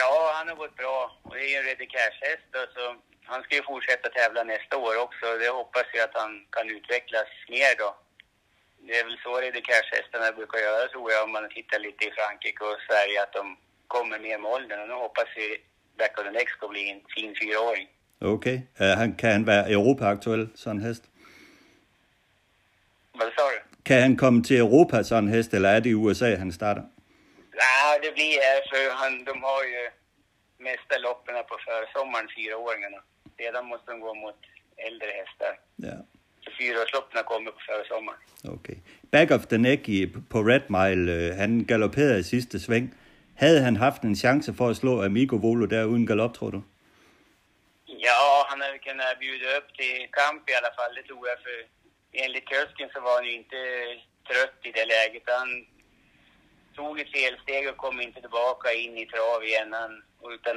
[0.00, 0.98] Ja, han har gått bra.
[1.22, 2.48] Och det är ju en Ready Cash-häst.
[2.74, 2.84] Så
[3.24, 5.26] han ska ju fortsätta tävla nästa år också.
[5.40, 7.90] Det hoppas jag att han kan utvecklas mer då.
[8.86, 12.10] Det är väl så Ready Cash-hästarna brukar göra tror jag om man tittar lite i
[12.18, 13.44] Frankrike och Sverige att de
[13.88, 14.80] kommer mer med åldern.
[14.82, 15.46] Och nu hoppas vi
[15.98, 17.88] Back of the Next ska bli en fin fyraåring.
[18.20, 18.60] Okay.
[18.80, 21.04] Uh, han, kan han være Europa-aktuel, sådan en hest?
[23.12, 23.60] Vad sa du?
[23.84, 26.82] Kan han komme til Europa, sådan en hest, eller er det i USA, han starter?
[27.64, 29.82] Nej, det blir här för han, de har ju
[30.68, 33.00] mesta loppen på försommaren, fyraåringarna.
[33.36, 34.40] Sedan måste de gå mot
[34.88, 35.52] äldre hästar.
[35.76, 35.96] Ja,
[36.44, 38.20] Så fyraårsloppen kommer på försommaren.
[38.56, 38.76] okay.
[39.10, 42.94] Back of the Neck i, på Red Mile, uh, han galopperede i sidste sving.
[43.42, 46.60] Havde han haft en chance for at slå Amigo Volo der uden galop, tror du?
[48.06, 48.20] Ja,
[48.50, 51.38] han hade kunnat øh, bjuda upp till kamp i alla fall, det tror jag.
[51.44, 51.56] För
[52.22, 53.90] enligt kusken så var han ju inte øh,
[54.28, 55.24] trött i det läget.
[55.40, 55.50] Han
[56.78, 59.70] tog ett felsteg och kom inte tillbaka in i trav igen.
[59.80, 59.92] Han,
[60.36, 60.56] utan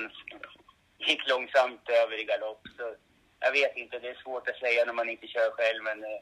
[1.07, 2.63] gick långsamt över i galopp.
[2.77, 2.85] Så
[3.45, 5.81] jag vet inte, det är svårt att säga när man inte kör själv.
[5.89, 6.21] Men øh,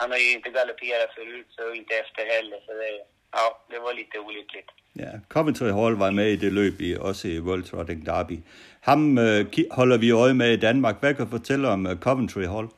[0.00, 2.60] han har ju inte galopperat förut, så inte efter heller.
[2.66, 2.92] Så det,
[3.32, 4.70] ja, det var lite olyckligt.
[4.94, 8.38] Ja, Coventry Hall var med i det løb, i, også i World Trotting Derby.
[8.80, 10.96] Ham øh, holder vi øje med i Danmark.
[11.00, 12.68] Hvad kan du fortælle om øh, Coventry Hall?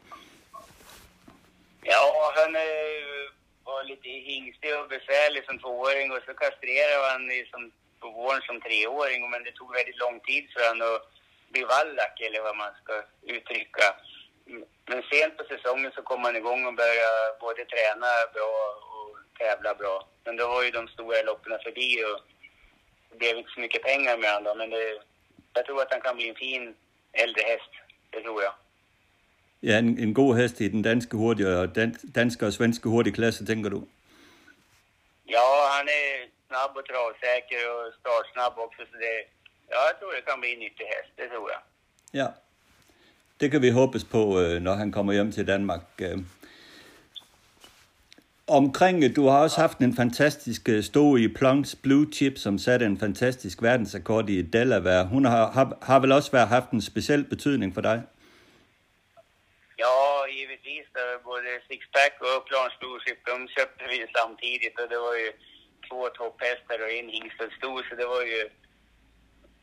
[1.91, 2.01] Ja,
[2.41, 3.25] han eh,
[3.67, 7.63] var lite hingstig och besvärlig som tvååring och så kastrerade han i som,
[8.03, 9.21] på våren som treåring.
[9.33, 11.03] Men det tog väldigt lång tid för han att
[11.53, 12.95] bli vallack eller vad man ska
[13.35, 13.87] uttrycka.
[14.91, 18.55] Men sent på säsongen så kom han igång och började både träna bra
[18.95, 19.00] och
[19.43, 19.97] tävla bra.
[20.25, 22.19] Men då var ju de stora loppen förbi och
[23.11, 24.59] det blev inte så mycket pengar med honom.
[24.59, 24.85] Men det,
[25.57, 26.75] jag tror att han kan bli en fin
[27.13, 27.73] äldre häst.
[28.11, 28.55] Det tror jag.
[29.61, 33.15] Ja, en, en god hest i den danske hurtige og dan, danske og svenske hurtige
[33.15, 33.81] klasse, tænker du?
[35.27, 38.83] Ja, han är snabb och travsäker och startsnabb också.
[38.91, 39.15] Så det,
[39.69, 41.61] ja, jag tror det kan bli en nyttig häst, det tror jag.
[42.13, 42.29] Ja.
[43.41, 46.01] Det kan vi håbes på, øh, når han kommer hjem til Danmark.
[48.59, 52.87] Omkring, du har også haft en fantastisk øh, stå i Plunks Blue Chip, som satte
[52.87, 55.07] en fantastisk verdensrekord i Delaware.
[55.15, 57.99] Hun har, har, har vel også været, haft en speciel betydning for dig?
[59.83, 59.95] Ja,
[60.37, 60.87] givetvis.
[60.95, 62.75] Det var både Sixpack och Plans
[63.05, 65.31] Chip, de köpte vi samtidigt och det var ju
[65.89, 67.79] två topphästar och en hingst stor.
[67.89, 68.41] Så det var ju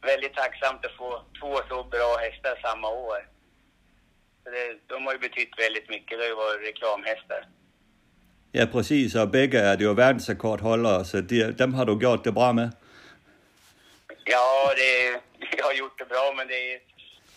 [0.09, 1.09] väldigt tacksamt att få
[1.39, 3.19] två så bra hästar samma år.
[4.43, 6.13] Så det, de har ju betytt väldigt mycket.
[6.17, 7.41] Det har ju varit reklamhästar.
[8.57, 12.33] Ja, præcis, og begge er det jo verdensrekordholdere, så de, dem har du gjort det
[12.33, 12.69] bra med.
[14.33, 14.45] Ja,
[14.79, 14.89] det,
[15.57, 16.77] jag har gjort det bra, men det är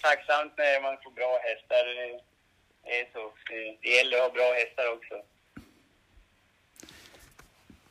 [0.06, 1.82] tacksamt när man får bra hästar.
[1.98, 2.10] Det
[2.86, 3.22] det är så.
[3.48, 5.14] Det- Det gäller att ha bra hästar också.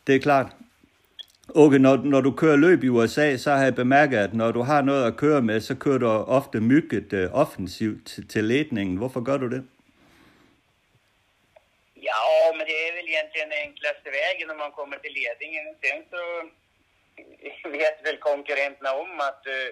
[0.07, 0.47] Det er klart.
[1.55, 4.61] Okay, når, når du kører løb i USA, så har jeg bemærket, at når du
[4.61, 8.97] har noget at køre med, så kører du ofte mygget øh, offensivt til, til ledningen.
[8.97, 9.63] Hvorfor gør du det?
[12.13, 15.65] Ja, men det är väl egentligen enklaste vägen om man kommer till ledningen.
[15.81, 16.23] Sen så
[17.77, 19.69] vet väl konkurrenterna om att eh,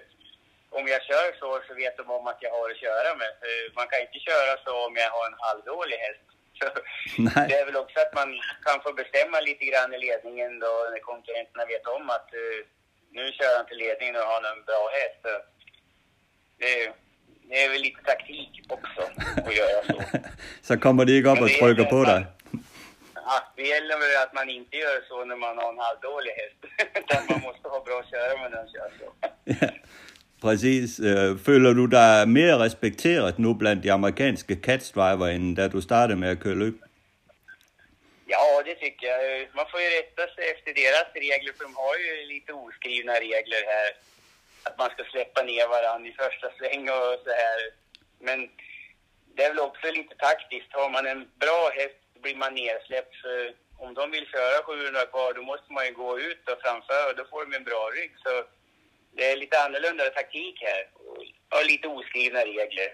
[0.70, 3.32] om jag kör så, så vet de om att jag har att köra med.
[3.48, 6.20] Eh, man kan inte köra så om jag har en halvdålig häst.
[6.58, 6.66] Så
[7.22, 7.48] Nej.
[7.48, 8.30] det är väl också att man
[8.66, 12.60] kan få bestämma lite grann i ledningen då när konkurrenterna vet om att uh,
[13.10, 15.18] nu kör han till ledningen och har en bra häst.
[15.22, 15.32] Så
[16.58, 16.92] det, är-
[17.48, 19.00] det är väl lite taktik också
[19.46, 20.18] att göra så.
[20.62, 22.26] Så kommer de det er trykker det, på man- dig.
[23.14, 26.60] Ja, det gäller väl att man inte gör så när man har en halvdålig häst.
[27.00, 29.08] Utan man måste ha bra köra med den kör så.
[30.40, 31.00] Ja, præcis.
[31.00, 36.18] Øh, Føler du dig mere respekteret nu blandt de amerikanske catchdriver, end da du startede
[36.20, 36.74] med at køre løb?
[38.34, 39.48] Ja, det tycker jag.
[39.58, 43.62] Man får ju rätta sig efter deras regler, för de har ju lite oskrivna regler
[43.74, 43.88] här.
[44.66, 47.58] Att man ska släppa ner varandra i första sväng och så här.
[48.26, 48.38] Men
[49.34, 50.72] det är väl också lite taktiskt.
[50.72, 53.14] Har man en bra häst blir man nersläppt.
[53.22, 53.30] Så
[53.84, 57.16] om de vill köra 700 kvar, då måste man ju gå ut och framför och
[57.18, 58.12] då får de en bra rygg.
[58.24, 58.32] Så
[59.16, 60.82] det är lite annorlunda taktik här.
[61.54, 62.90] Och lite oskrivna regler.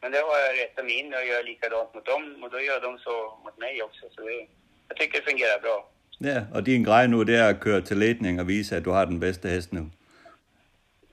[0.00, 2.80] Men det har jag rättat mig in och gör likadant mot dem och då gör
[2.80, 4.04] de så mot mig också.
[4.14, 4.46] Så det,
[4.88, 5.78] jag tycker det fungerar bra.
[6.22, 8.90] Ja, og din grej nu, det er at køre til ledning og vise, at du
[8.90, 9.90] har den bedste hest nu.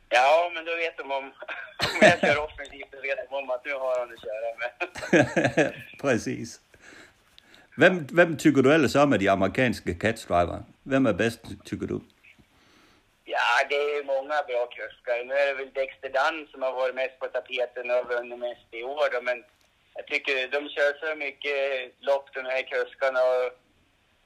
[0.09, 1.23] Ja, men då vet de om,
[1.93, 5.73] om jag kör offensivt, då vet de om att nu har han att köra med.
[6.01, 6.61] præcis.
[7.77, 10.63] Hvem, hvem tykker du ellers om af de amerikanske catchdriver?
[10.83, 12.01] Hvem er bedst, tykker du?
[13.25, 15.25] Ja, det är många bra kuskar.
[15.25, 18.69] Nu är det väl Dexter Dunn som har varit mest på tapeten och vunnit mest
[18.71, 19.07] i år.
[19.13, 19.43] Då, men
[19.95, 21.59] jag tycker de kör så mycket
[21.99, 23.19] lopp de här kuskarna.
[23.33, 23.45] Och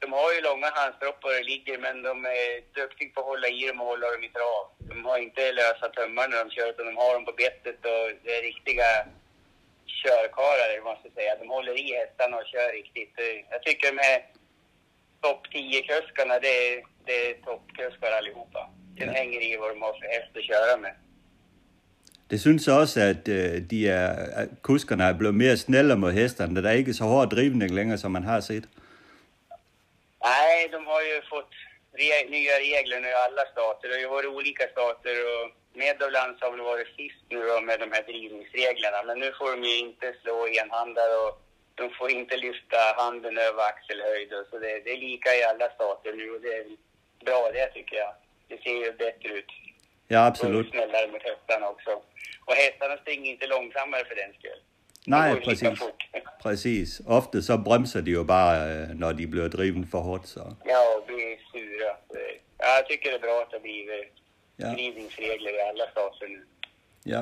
[0.02, 2.50] de har ju långa handstroppar och ligger, men de är
[2.80, 4.64] duktiga på att hålla i dem och hålla dem i trav.
[4.92, 8.06] De har inte lösa tömmar när de kör, utan de har dem på bettet och
[8.24, 8.90] det är riktiga
[10.02, 11.32] körkarlar, man ska säga.
[11.42, 13.16] De håller i hästarna och kör riktigt.
[13.54, 14.20] Jag tycker de här
[15.24, 16.74] topp 10-kuskarna, det är,
[17.08, 18.62] det är toppkuskar allihopa.
[19.00, 20.96] Den hänger i vad de har för häst att köra med.
[22.30, 24.08] Det synes jeg også, at øh, de er,
[24.42, 26.64] at kuskerne er blevet mere snälla mod hesterne.
[26.64, 28.64] Der er ikke så hård drivning længere, som man har set.
[30.24, 31.52] Nej, de har ju fått
[31.98, 33.88] re- nya regler nu i alla stater.
[33.90, 37.80] Det har ju varit olika stater och Meadowlands har väl varit sist nu då med
[37.80, 39.04] de här drivningsreglerna.
[39.04, 41.42] Men nu får de ju inte slå enhandare och
[41.76, 44.34] de får inte lyfta handen över axelhöjd.
[44.34, 46.66] och Så det, det är lika i alla stater nu och det är
[47.26, 48.14] bra det tycker jag.
[48.48, 49.46] Det ser ju bättre ut.
[50.08, 50.70] Ja, Och absolut.
[50.70, 51.92] snällare mot hästarna också.
[52.46, 54.62] Och hästarna springer inte långsammare för den skull.
[55.08, 55.80] Nej, præcis.
[56.42, 57.02] Præcis.
[57.08, 60.28] Ofte så bremser de jo bare, øh, når de bliver driven for hårdt.
[60.28, 60.40] Så.
[60.66, 61.92] Ja, och blir sura.
[62.64, 63.84] Ja, jag tycker det är bra att det blir
[64.60, 64.74] Ja.
[64.74, 66.40] drivningsregler i alla stater nu.
[67.06, 67.22] Ja.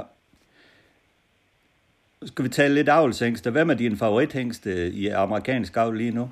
[2.28, 3.52] Skal vi tale lidt avlshængste.
[3.52, 6.32] Hvem er din favorithængste i amerikansk avl lige nu?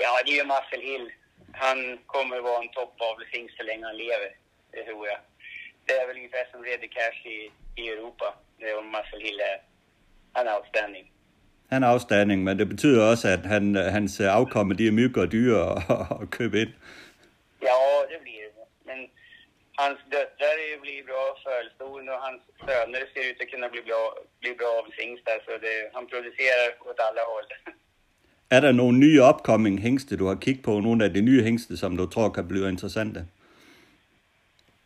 [0.00, 1.06] Ja, det ju Muscle Hill.
[1.52, 4.30] Han kommer vara en toppavlshingst så länge han lever.
[4.72, 5.18] Det tror jag.
[5.90, 7.38] Det är väl ungefär som Reddy Cash i,
[7.82, 8.28] i Europa.
[8.58, 9.58] Det är om Muscle Hill är.
[10.32, 11.06] Han är outstanding.
[11.70, 13.64] Han er afstanding, men det betyder også, at han,
[13.96, 15.82] hans afkomme de er mygge og dyre at,
[16.22, 16.72] at købe ind.
[17.68, 17.80] Ja,
[18.10, 18.64] det blir det.
[18.88, 18.98] Men
[19.80, 24.02] hans döttrar blir bra fölston och hans söner ser ut att kunna bli bra,
[24.40, 25.36] bli bra avelshingstar.
[25.46, 27.48] Så det, han producerar åt alla håll.
[28.50, 30.80] Er der nogle nye upcoming hængste, du har kigget på?
[30.80, 33.20] Nogle af de nye hængste, som du tror kan blive interessante?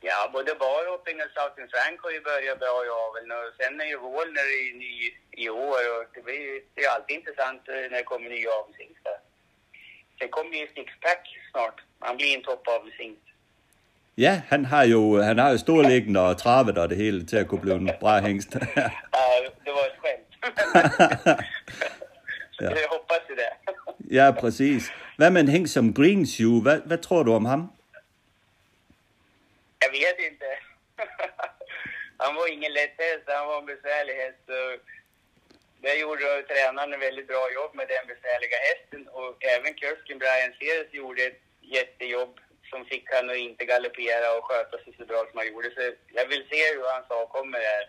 [0.09, 3.89] Ja, både Barhopping och Southern Frank har ju börjat bra i aveln och sen är
[3.93, 4.95] ju Wallner i, ny
[5.45, 8.51] i år och det blir ju det är alltid intressant eh, när det kommer nya
[8.61, 9.17] avelshingstar.
[10.19, 11.79] Sen kommer ju Sixpack snart.
[12.07, 13.27] Han blir en toppavlshingst.
[14.15, 17.49] Ja, han har jo, han har jo storliggende og travet og det hele til at
[17.49, 18.53] kunne blive en bra hængst.
[19.17, 19.27] Ja,
[19.65, 20.31] det var ett skämt.
[22.61, 22.71] Ja.
[22.71, 23.51] Jag hoppas ju det.
[24.17, 24.93] ja, præcis.
[25.17, 26.63] Hvad med en hængst som Green Shoe?
[26.63, 27.73] Hvad, hvad tror du om ham?
[29.85, 30.59] Jag vet inte.
[32.19, 34.45] han var ingen lätt häst, han var en besvärlig häst.
[34.49, 34.81] och
[35.83, 40.55] Det gjorde tränaren en väldigt bra jobb med den besvärliga hästen och även kusken Brian
[40.59, 45.27] Sears gjorde ett jättejobb som fick han att inte galoppera och sköta sig så bra
[45.31, 45.71] som han gjorde.
[45.75, 47.85] Så jag vill se hur hans avkommor är.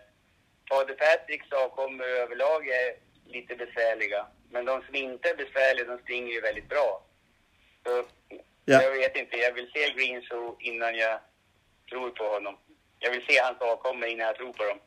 [0.68, 4.26] Fader Patricks avkommor överlag är lite besvärliga.
[4.50, 7.02] Men de som inte är besvärliga, de springer ju väldigt bra.
[7.86, 8.04] Så
[8.68, 8.82] Ja.
[8.82, 11.20] jag vet inte, jag vill se Green Zoo innan jag
[11.90, 12.54] tror på honom.
[12.98, 14.78] Jag vill se hans avkommor innan jag tror på dem.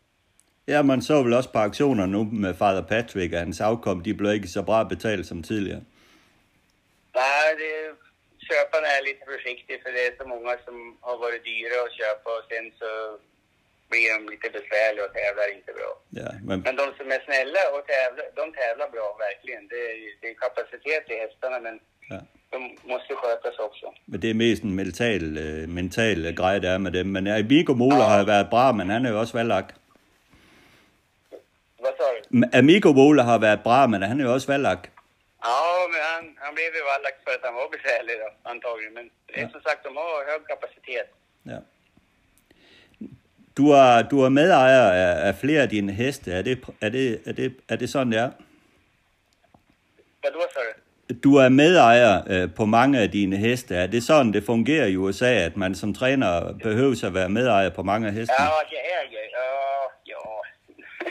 [0.65, 4.13] Ja, man så vel også på aktioner nu med Father Patrick, at hans afkom, de
[4.13, 5.81] blev ikke så bra betalt som tidligere.
[7.15, 7.71] Nej, det,
[8.49, 10.75] köparna är lite försiktiga för det är så många som
[11.07, 12.89] har varit dyra att köpa och sen så
[13.89, 15.91] blir de lite besvärliga och tävlar inte bra.
[16.21, 19.63] Ja, men, Men de som är snälla och tävlar, de tävlar bra verkligen.
[19.71, 21.75] Det är, det är kapacitet i hästarna men
[22.09, 22.19] ja.
[22.53, 23.93] De måste skötas också.
[24.05, 27.05] men det er mest en mental, øh, mental øh, grej, der er med dem.
[27.05, 29.75] Men ja, Viggo Mola har været bra, men han er jo også valgt.
[31.79, 32.47] Vad sa du?
[32.53, 34.91] Amigo Wola har været bra, men han er jo også valgt.
[35.47, 35.61] Ja,
[35.93, 38.93] men han, han blev ju vallakt för att han var besvärlig då, antagligen.
[38.93, 41.07] Men det är som sagt, de har hög kapacitet.
[41.51, 41.59] Ja.
[43.57, 46.31] Du er, du er medejer af, af flere af dine heste.
[46.31, 48.31] Er det, er, det, er, det, er det sådan, det er?
[50.23, 50.59] Vad då sa
[51.23, 51.35] du?
[51.35, 53.75] Er medejer øh, på mange af dine heste.
[53.75, 56.31] Er det sådan, det fungerer i USA, at man som træner
[56.63, 58.41] behøver at være medejer på mange af hestene?
[58.41, 59.27] Ja, det jag jeg.
[59.39, 59.49] Ja,
[60.11, 60.23] ja.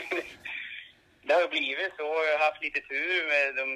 [1.25, 2.07] det har jo blivit så.
[2.29, 3.67] Jag har haft lite tur med de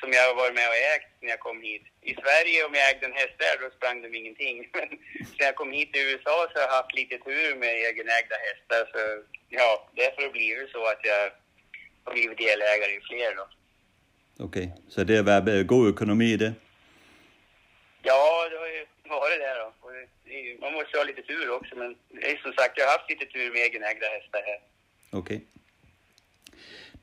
[0.00, 1.84] som jag har varit med och ägt när jag kom hit.
[2.10, 4.56] I Sverige om jag ägde en häst där då sprang de ingenting.
[4.76, 4.88] Men
[5.36, 8.82] sen jag kom hit till USA så har jag haft lite tur med egenägda hästar.
[8.92, 9.00] Så
[9.58, 9.68] ja,
[9.98, 11.22] därför har det blivit så att jag
[12.04, 13.46] har blivit delägare i fler då.
[14.40, 16.54] Okay, så det har været øh, god økonomi i det?
[18.08, 18.18] Ja,
[18.50, 19.68] det har ju varit det då.
[20.64, 21.90] Man måste ha lite tur också men
[22.44, 24.58] som sagt jag har haft lite tur med egenägda hästar här.
[25.20, 25.40] Okay.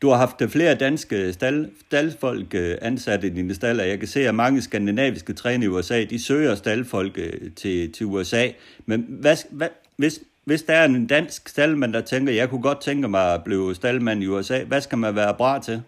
[0.02, 3.84] Du har haft flere danske stald, staldfolk øh, ansat i dine staller.
[3.84, 8.06] Jeg kan se, at mange skandinaviske træner i USA, de søger staldfolk øh, til, til
[8.06, 8.48] USA.
[8.86, 12.82] Men hvad, hvad, hvis, hvis der er en dansk staldmand, der tænker, jeg kunne godt
[12.82, 15.84] tænke mig at blive staldmand i USA, hvad skal man være bra til?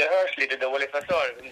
[0.00, 1.48] Det lite dåligt, vad sa du?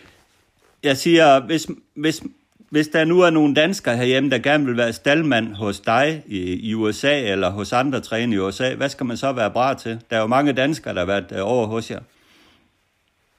[0.82, 2.22] Jeg siger, hvis, hvis,
[2.70, 6.40] hvis der nu er nogle danskere herhjemme, der gerne vil være staldmand hos dig i,
[6.68, 9.94] i USA eller hos andre træner i USA, hvad skal man så være bra til?
[10.10, 12.02] Der er jo mange danskere, der har været øh, over hos jer.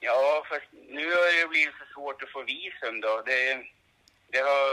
[0.08, 0.16] Ja,
[0.52, 3.14] fast nu har det ju blivit så svårt att få visum då.
[3.30, 3.40] Det,
[4.34, 4.64] det, har,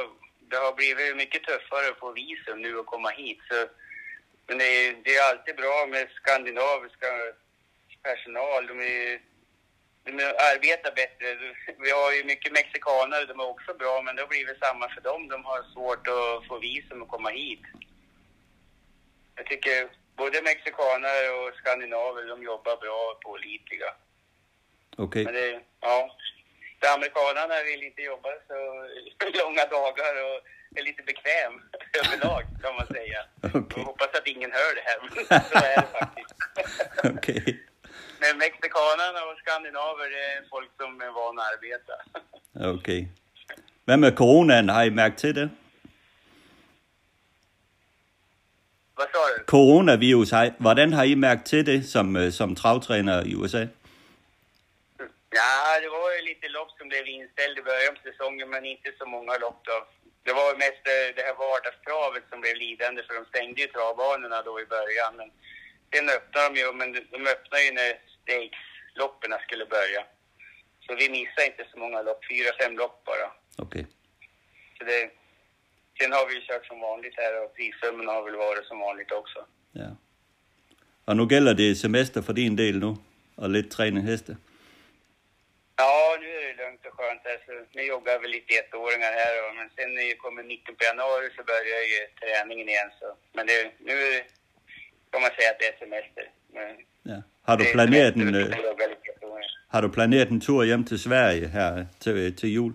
[0.51, 3.41] det har blivit mycket tuffare att få visum nu och komma hit.
[3.49, 3.59] Så,
[4.47, 4.71] men det,
[5.05, 7.11] det är alltid bra med skandinaviska
[8.07, 8.63] personal.
[8.71, 9.19] De, är,
[10.07, 10.13] de
[10.53, 11.27] arbetar bättre.
[11.79, 15.01] Vi har ju mycket mexikanare, de är också bra, men det har blivit samma för
[15.01, 15.29] dem.
[15.29, 17.65] De har svårt att få visum och komma hit.
[19.37, 23.91] Jag tycker både mexikanare och skandinaver, de jobbar bra och pålitliga.
[24.97, 25.25] Okay.
[25.25, 26.17] Men det, ja.
[26.81, 28.59] För amerikanerna vill inte jobba så
[29.43, 30.39] långa dagar och
[30.79, 31.55] är lite bekväm
[32.05, 33.21] överlag kan man säga.
[33.61, 33.77] Okej.
[33.77, 36.35] Jag hoppas att ingen hör det här, men så är det faktiskt.
[37.19, 37.57] Okay.
[38.21, 41.95] Men mexikanerna och skandinaver det är folk som är vana att arbeta.
[42.77, 43.07] Okay.
[43.85, 44.69] Hvad med coronaen?
[44.69, 45.51] Har I mærket til det?
[48.97, 49.45] Vad sa du?
[49.45, 53.63] Coronavirus, hvordan har I mærket til det som, øh, som travtræner i USA?
[55.41, 55.53] Ja,
[55.83, 59.05] det var ju lite lopp som blev inställd i början på säsongen, men inte så
[59.15, 59.79] många lopp då.
[60.27, 63.69] Det var ju mest eh, det här vardagstravet som blev lidande, för de stängde ju
[63.75, 65.13] travbanorna då i början.
[65.21, 65.29] Men
[65.93, 70.03] sen öppnade de ju, men de öppnade ju när stakesloppen skulle börja.
[70.87, 73.27] Så vi missade inte så många lopp, fyra, fem lopp bara.
[73.65, 73.85] Okay.
[74.79, 75.11] Så det,
[75.99, 79.13] sen har vi ju kört som vanligt här och prissummen har väl varit som vanligt
[79.13, 79.47] också.
[79.73, 79.91] Ja.
[81.07, 82.91] Og nu gælder det semester for din del nu,
[83.37, 84.37] og lidt træne heste.
[85.79, 87.27] Ja, nu är det lugnt och skönt.
[87.33, 90.75] Alltså, nu joggar jag väl lite ettåringar här, och, men sen när jag kommer mitten
[90.77, 92.91] på januari så börjar ju träningen igen.
[93.01, 93.17] Så.
[93.33, 94.25] Men det, nu är det,
[95.13, 96.25] man säga att det semester.
[96.57, 96.73] Men
[97.13, 97.21] Ja.
[97.49, 99.51] Har du det planeret semester en, øh, joggar lite ettåringar.
[99.75, 102.73] har du planeret en tur hjem til Sverige her til, til jul?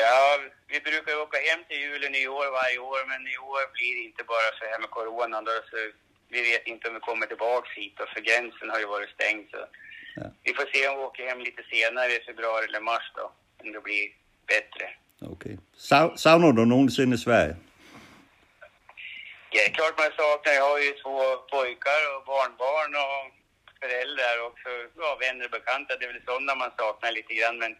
[0.00, 0.14] Ja,
[0.72, 3.92] vi brukar ju åka hem till jul och nyår varje år, men i år blir
[3.96, 5.44] det inte bara för det här med coronan.
[5.48, 5.76] Då, så
[6.34, 9.44] vi vet inte om vi kommer tillbaka hit, och för gränsen har ju varit stängd.
[9.52, 9.60] Så.
[10.20, 10.26] Ja.
[10.46, 13.24] Vi får se om vi åker hem lite senare i februari eller mars då,
[13.62, 14.04] om det blir
[14.52, 14.86] bättre.
[15.34, 15.56] Okay.
[15.88, 17.56] Sav, savner du nogensinde Sverige?
[19.58, 20.52] Ja, klart man saknar.
[20.60, 21.16] Jag har ju två
[21.52, 23.22] pojkar och barnbarn och
[23.82, 25.96] föräldrar och så, ja, vänner och bekanta.
[25.96, 27.58] Det är väl sådana man saknar lite grann.
[27.62, 27.72] Men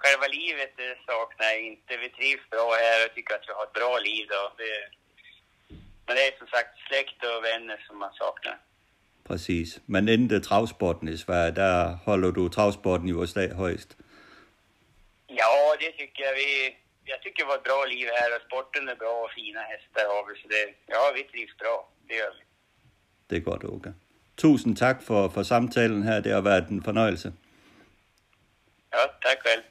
[0.00, 1.90] själva livet det saknar jag inte.
[2.02, 4.24] Vi trivs bra här och tycker att vi har ett bra liv.
[4.34, 4.42] Då.
[4.60, 4.72] Det,
[6.06, 8.56] men det är som sagt släkt och vänner som man saknar.
[9.28, 9.80] Præcis.
[9.92, 13.90] Men inden travsporten i Sverige, der holder du travsporten i USA højst.
[15.26, 16.34] Ja, det tycker jag.
[16.34, 19.60] Vi, jag tycker vi har ett bra liv här och sporten är bra och fina
[19.60, 20.40] hästar har vi.
[20.42, 21.88] Så det, ja, vi trivs bra.
[22.08, 22.42] Det gör vi.
[23.26, 23.94] Det er godt, Åke.
[24.36, 26.20] Tusind tak for, for samtalen her.
[26.20, 27.32] Det har været en fornøjelse.
[28.90, 29.62] Ja, tack själv.